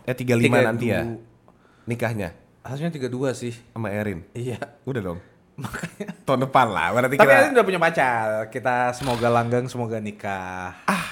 Eh 0.09 0.17
35 0.17 0.65
nanti 0.65 0.91
ya 0.91 1.05
32. 1.05 1.87
nikahnya 1.87 2.29
Harusnya 2.65 2.89
32 2.89 3.37
sih. 3.37 3.53
sama 3.77 3.93
Erin. 3.93 4.25
Iya. 4.33 4.59
Udah 4.89 5.03
dong. 5.05 5.19
Makanya. 5.61 6.07
Tahun 6.23 6.41
depan 6.41 6.67
lah 6.67 6.87
berarti 6.91 7.15
Tapi 7.15 7.29
kita 7.29 7.53
udah 7.53 7.65
punya 7.65 7.79
pacar. 7.79 8.27
Kita 8.49 8.75
semoga 8.91 9.29
langgeng, 9.29 9.67
semoga 9.67 9.97
nikah. 9.97 10.75
ah 10.85 11.07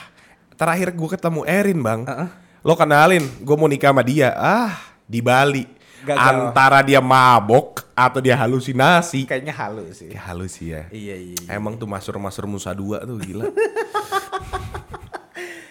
terakhir 0.54 0.90
gue 0.90 1.08
ketemu 1.08 1.40
Erin 1.44 1.78
bang 1.78 2.00
Heeh. 2.02 2.28
lo 2.60 2.74
kenalin 2.74 3.22
gue 3.38 3.54
mau 3.54 3.66
nikah 3.66 3.88
sama 3.88 4.02
dia 4.02 4.34
ah 4.34 4.74
di 5.00 5.22
Bali 5.22 5.62
Gagal. 6.00 6.18
antara 6.18 6.82
dia 6.82 6.98
mabok 6.98 7.86
atau 7.94 8.18
dia 8.18 8.34
halusinasi 8.34 9.22
Kayaknya 9.24 9.54
halus 9.54 9.94
sih. 9.96 10.08
kayak 10.08 10.24
halus 10.24 10.52
sih 10.52 10.68
ya 10.68 10.82
Iya, 10.88 11.14
iya. 11.14 11.36
iya. 11.38 11.54
emang 11.54 11.74
tuh 11.74 11.86
masur 11.86 12.14
masur 12.16 12.46
Musa 12.46 12.70
dua 12.72 12.98
tuh 13.00 13.14
gila 13.16 13.46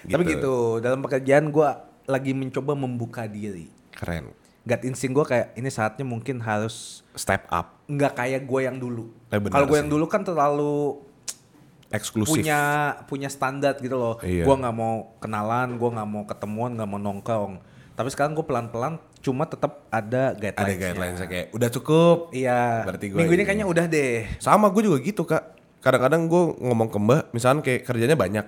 Tapi 0.07 0.23
gitu, 0.25 0.79
dalam 0.79 1.03
pekerjaan 1.03 1.51
gue 1.51 1.69
lagi 2.07 2.31
mencoba 2.31 2.71
membuka 2.73 3.27
diri. 3.27 3.67
keren 3.91 4.31
Gut 4.67 4.81
insting 4.83 5.15
gue 5.15 5.23
kayak 5.23 5.55
ini 5.55 5.71
saatnya 5.71 6.03
mungkin 6.03 6.43
harus 6.43 7.07
step 7.15 7.47
up 7.47 7.79
nggak 7.87 8.13
kayak 8.13 8.41
gue 8.43 8.61
yang 8.67 8.75
dulu. 8.75 9.07
Eh, 9.31 9.39
Kalau 9.39 9.63
gue 9.65 9.79
yang 9.79 9.87
dulu 9.87 10.05
kan 10.11 10.27
terlalu 10.27 10.99
eksklusif 11.87 12.43
punya 12.43 12.59
punya 13.07 13.31
standar 13.31 13.79
gitu 13.79 13.95
loh. 13.95 14.19
Iya. 14.19 14.43
Gue 14.43 14.55
nggak 14.59 14.75
mau 14.75 15.15
kenalan, 15.23 15.79
gue 15.79 15.89
nggak 15.95 16.07
mau 16.07 16.23
ketemuan, 16.27 16.75
nggak 16.75 16.89
mau 16.89 16.99
nongkrong. 16.99 17.53
Tapi 17.95 18.09
sekarang 18.11 18.35
gue 18.35 18.45
pelan-pelan 18.45 18.99
cuma 19.23 19.49
tetap 19.49 19.87
ada 19.89 20.35
guidelines. 20.37 20.61
ada 20.61 20.73
guidelines 20.77 21.19
kayak 21.25 21.47
udah 21.55 21.69
cukup 21.73 22.17
Iya. 22.29 22.85
Berarti 22.85 23.05
gua 23.09 23.17
Minggu 23.23 23.33
ini 23.33 23.39
ini. 23.41 23.47
kayaknya 23.47 23.67
udah 23.67 23.85
deh. 23.89 24.27
sama 24.37 24.69
gue 24.69 24.83
juga 24.85 24.97
gitu 25.01 25.23
kak 25.25 25.56
kadang-kadang 25.87 26.27
gue 26.27 26.43
ngomong 26.59 26.91
ke 26.91 26.99
mbak, 26.99 27.23
misalnya 27.31 27.63
kayak 27.63 27.87
kerjanya 27.87 28.19
banyak, 28.19 28.45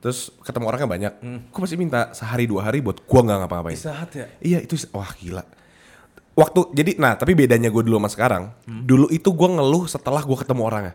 terus 0.00 0.32
ketemu 0.40 0.64
orangnya 0.72 0.88
banyak, 0.88 1.12
gue 1.52 1.60
pasti 1.60 1.76
minta 1.76 2.08
sehari 2.16 2.48
dua 2.48 2.64
hari 2.64 2.80
buat 2.80 3.04
gue 3.04 3.20
nggak 3.20 3.38
ngapa-ngapain. 3.44 3.76
Istirahat 3.76 4.10
ya. 4.16 4.26
Iya 4.40 4.58
itu 4.64 4.80
wah 4.96 5.12
gila. 5.12 5.44
Waktu 6.38 6.70
jadi 6.70 6.96
nah 6.96 7.18
tapi 7.18 7.36
bedanya 7.36 7.68
gue 7.68 7.82
dulu 7.84 8.00
sama 8.00 8.08
sekarang. 8.08 8.42
Dulu 8.64 9.12
itu 9.12 9.28
gue 9.28 9.48
ngeluh 9.52 9.84
setelah 9.84 10.24
gue 10.24 10.38
ketemu 10.40 10.62
orangnya. 10.64 10.94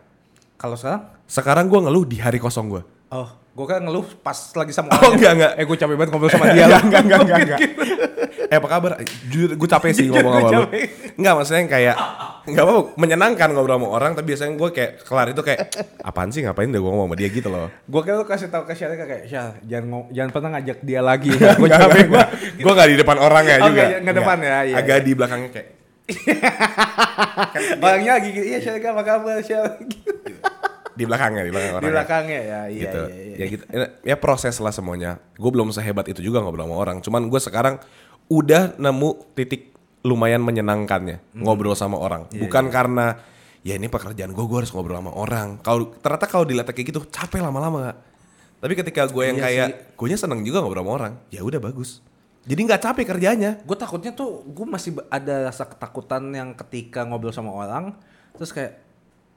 Kalau 0.58 0.74
sekarang? 0.74 1.02
Sekarang 1.28 1.64
gue 1.70 1.80
ngeluh 1.84 2.04
di 2.08 2.16
hari 2.18 2.42
kosong 2.42 2.66
gue. 2.72 2.82
Oh, 3.14 3.28
gue 3.30 3.66
kan 3.68 3.78
ngeluh 3.78 4.02
pas 4.18 4.34
lagi 4.34 4.70
sama 4.70 4.90
Oh, 4.98 5.14
enggak, 5.14 5.32
enggak. 5.32 5.52
Eh 5.54 5.64
gue 5.64 5.76
capek 5.76 5.94
banget 5.94 6.10
ngobrol 6.10 6.26
sama 6.28 6.50
dia 6.50 6.66
enggak, 6.82 6.82
enggak, 7.00 7.18
enggak, 7.22 7.38
enggak. 7.40 7.60
eh 8.44 8.56
apa 8.56 8.68
kabar? 8.68 8.90
Jujur 9.24 9.54
gue 9.54 9.68
capek 9.68 9.90
sih 9.90 10.06
ngomong 10.06 10.32
sama 10.34 10.48
lu. 10.52 10.62
Enggak 11.14 11.32
maksudnya 11.32 11.60
yang 11.60 11.70
kayak 11.70 11.94
enggak 12.44 12.64
apa 12.64 12.74
menyenangkan 12.94 13.48
ngobrol 13.50 13.76
sama 13.76 13.88
orang 13.88 14.12
tapi 14.12 14.26
biasanya 14.28 14.52
gue 14.52 14.68
kayak 14.68 14.90
kelar 15.00 15.26
itu 15.28 15.40
kayak 15.40 15.60
apaan 16.00 16.28
sih 16.28 16.42
ngapain 16.42 16.66
deh 16.66 16.76
gue 16.76 16.86
ngomong 16.86 17.06
sama 17.06 17.16
dia 17.16 17.28
gitu 17.28 17.48
loh. 17.48 17.70
Gue 17.84 18.00
kan 18.02 18.14
lu 18.16 18.24
kasih 18.24 18.48
tahu 18.48 18.62
ke 18.64 18.74
Syarika 18.74 19.04
kayak 19.04 19.24
Syar, 19.24 19.62
jangan 19.62 20.10
jangan 20.10 20.30
pernah 20.30 20.50
ngajak 20.52 20.78
dia 20.80 21.00
lagi. 21.00 21.30
gue 21.30 21.68
capek 21.70 22.02
gue. 22.04 22.22
Gue 22.58 22.72
gak 22.72 22.88
di 22.88 22.96
depan 22.96 23.16
orangnya 23.16 23.54
Oh, 23.56 23.70
juga. 23.70 23.80
nggak- 23.80 24.00
nggak 24.02 24.16
depan 24.16 24.36
ya, 24.40 24.56
iya, 24.64 24.74
Agak 24.76 24.98
di 25.00 25.12
belakangnya 25.12 25.50
kayak 25.50 25.68
Orangnya 27.80 28.12
lagi 28.14 28.30
iya 28.34 28.58
Syarika 28.58 28.90
apa 28.90 29.02
kabar 29.02 29.38
Syar? 29.40 29.78
Di 30.94 31.04
belakangnya 31.04 31.42
di 31.42 31.50
belakang 31.50 31.68
Di 31.68 31.74
orangnya. 31.76 31.92
belakangnya 31.92 32.40
ya, 32.40 32.60
iya 32.66 32.80
gitu. 32.80 33.00
iya 33.04 33.18
iya. 33.20 33.36
Ya 33.36 33.46
gitu. 33.50 33.64
Ya 34.02 34.16
proses 34.16 34.54
lah 34.58 34.70
semuanya. 34.70 35.18
Gue 35.34 35.50
belum 35.50 35.70
sehebat 35.70 36.06
itu 36.06 36.20
juga 36.20 36.38
ngobrol 36.38 36.64
sama 36.64 36.76
orang. 36.76 36.96
Cuman 36.98 37.26
gue 37.26 37.40
sekarang 37.40 37.74
udah 38.26 38.74
nemu 38.76 39.10
titik 39.34 39.74
lumayan 40.00 40.40
menyenangkannya 40.40 41.16
Hmm. 41.32 41.42
ngobrol 41.42 41.72
sama 41.72 41.96
orang. 41.96 42.28
Iya, 42.28 42.44
Bukan 42.44 42.68
karena 42.68 43.18
ya 43.60 43.74
ini 43.74 43.88
pekerjaan 43.88 44.30
gue, 44.30 44.44
gue 44.44 44.58
harus 44.60 44.70
ngobrol 44.70 45.00
sama 45.00 45.12
orang. 45.12 45.58
Kalau 45.60 45.90
ternyata 45.96 46.26
kalau 46.26 46.44
dilihat 46.44 46.68
kayak 46.68 46.88
gitu 46.88 47.00
capek 47.08 47.40
lama-lama. 47.40 47.90
Kak. 47.90 47.96
Tapi 48.60 48.72
ketika 48.76 49.02
gue 49.04 49.24
yang 49.24 49.36
Iya 49.36 49.44
kayak, 49.44 49.68
gue 49.96 50.06
nya 50.08 50.16
seneng 50.16 50.40
juga 50.40 50.60
ngobrol 50.60 50.84
sama 50.84 50.92
orang. 50.94 51.12
Ya 51.28 51.40
udah 51.40 51.58
bagus. 51.58 52.04
Jadi 52.44 52.60
nggak 52.60 52.80
capek 52.80 53.04
kerjanya. 53.08 53.50
Gue 53.64 53.72
takutnya 53.74 54.12
tuh 54.12 54.44
gue 54.44 54.66
masih 54.68 55.00
ada 55.08 55.48
rasa 55.48 55.64
ketakutan 55.64 56.28
yang 56.28 56.52
ketika 56.52 57.00
ngobrol 57.02 57.32
sama 57.32 57.48
orang 57.50 57.96
terus 58.36 58.52
kayak 58.52 58.83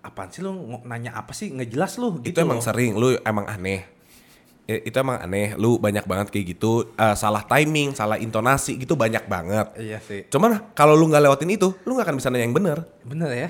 apaan 0.07 0.31
sih 0.31 0.39
lu 0.39 0.55
nanya 0.87 1.13
apa 1.13 1.35
sih? 1.35 1.51
Nggak 1.51 1.69
jelas 1.69 1.91
lu 1.99 2.23
itu 2.23 2.31
gitu 2.31 2.39
emang 2.41 2.59
loh. 2.59 2.65
sering 2.65 2.95
lu 2.95 3.19
emang 3.21 3.45
aneh. 3.45 3.83
Itu 4.67 4.95
emang 4.99 5.19
aneh 5.23 5.55
lu 5.55 5.79
banyak 5.79 6.03
banget 6.07 6.27
kayak 6.31 6.45
gitu. 6.57 6.95
Eh, 6.95 7.15
salah 7.15 7.43
timing 7.43 7.95
salah 7.95 8.15
intonasi 8.15 8.79
gitu 8.79 8.95
banyak 8.95 9.27
banget. 9.27 9.67
Iya 9.75 9.99
sih. 9.99 10.27
cuman 10.31 10.71
kalau 10.71 10.95
lu 10.95 11.07
nggak 11.11 11.23
lewatin 11.27 11.51
itu 11.51 11.75
lu 11.83 11.95
nggak 11.95 12.07
akan 12.07 12.17
bisa 12.17 12.31
nanya 12.31 12.45
yang 12.47 12.55
bener. 12.55 12.77
Bener 13.03 13.31
ya? 13.31 13.49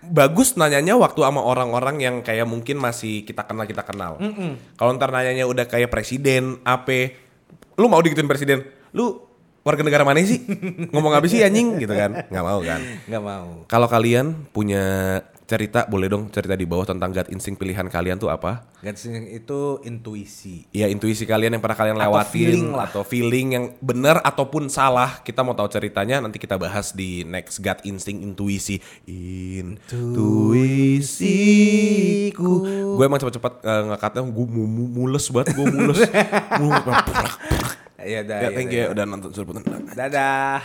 bagus 0.00 0.56
nanyanya 0.56 0.96
waktu 0.96 1.20
sama 1.20 1.44
orang-orang 1.44 2.00
yang 2.00 2.16
kayak 2.24 2.48
mungkin 2.48 2.80
masih 2.80 3.20
kita 3.28 3.44
kenal 3.44 3.68
kita 3.68 3.84
kenal. 3.84 4.16
Kalau 4.76 4.96
ntar 4.96 5.12
nanyanya 5.12 5.44
udah 5.44 5.68
kayak 5.68 5.92
presiden 5.92 6.56
AP 6.64 6.88
lu 7.76 7.88
mau 7.88 8.00
digituin 8.00 8.28
presiden? 8.28 8.64
Lu 8.96 9.24
warga 9.60 9.84
negara 9.84 10.04
mana 10.04 10.24
sih? 10.24 10.40
Ngomong 10.92 11.12
apa 11.16 11.26
sih 11.28 11.44
anjing? 11.44 11.80
Gitu 11.80 11.92
kan? 11.92 12.28
Nggak 12.28 12.44
mau 12.44 12.60
kan? 12.64 12.80
Nggak 13.08 13.22
mau. 13.24 13.48
kalau 13.68 13.88
kalian 13.88 14.48
punya 14.52 14.84
cerita 15.50 15.82
boleh 15.84 16.06
dong 16.06 16.30
cerita 16.30 16.54
di 16.54 16.62
bawah 16.62 16.86
tentang 16.86 17.10
gut 17.10 17.26
instinct 17.26 17.58
pilihan 17.58 17.82
kalian 17.84 18.14
tuh 18.16 18.30
apa 18.30 18.70
Ganti 18.78 19.10
itu 19.28 19.82
intuisi. 19.82 20.70
ya 20.70 20.86
intuisi 20.86 21.26
kalian 21.26 21.52
yang 21.52 21.60
pernah 21.60 21.74
kalian 21.74 21.98
Atau 21.98 22.06
lewatin 22.06 22.30
feeling 22.30 22.66
lah. 22.70 22.86
atau 22.86 23.02
feeling 23.02 23.46
yang 23.50 23.64
benar 23.78 24.22
ataupun 24.22 24.70
salah 24.70 25.18
kita 25.20 25.42
mau 25.42 25.52
tahu 25.52 25.66
ceritanya 25.66 26.22
nanti 26.22 26.38
kita 26.38 26.54
bahas 26.54 26.94
di 26.94 27.26
next 27.26 27.58
gut 27.58 27.82
instinct 27.82 28.22
intuisi 28.22 28.78
intuisiku 31.10 32.50
gue 32.94 33.04
emang 33.04 33.18
cepet-cepet 33.18 33.52
uh, 33.60 33.82
ngekatnya 33.90 34.22
gue 34.24 34.46
mu- 34.46 34.70
mu- 34.70 34.92
mules 34.94 35.26
banget 35.28 35.52
gue 35.52 35.66
mules. 35.66 35.98
Iya 38.00 38.24
dah. 38.24 38.40
ya 38.40 38.48
iya, 38.48 38.56
thank 38.56 38.72
you 38.72 38.88
udah 38.88 39.04
nonton 39.04 39.28
Surputan 39.28 39.60
Dadah. 39.92 40.64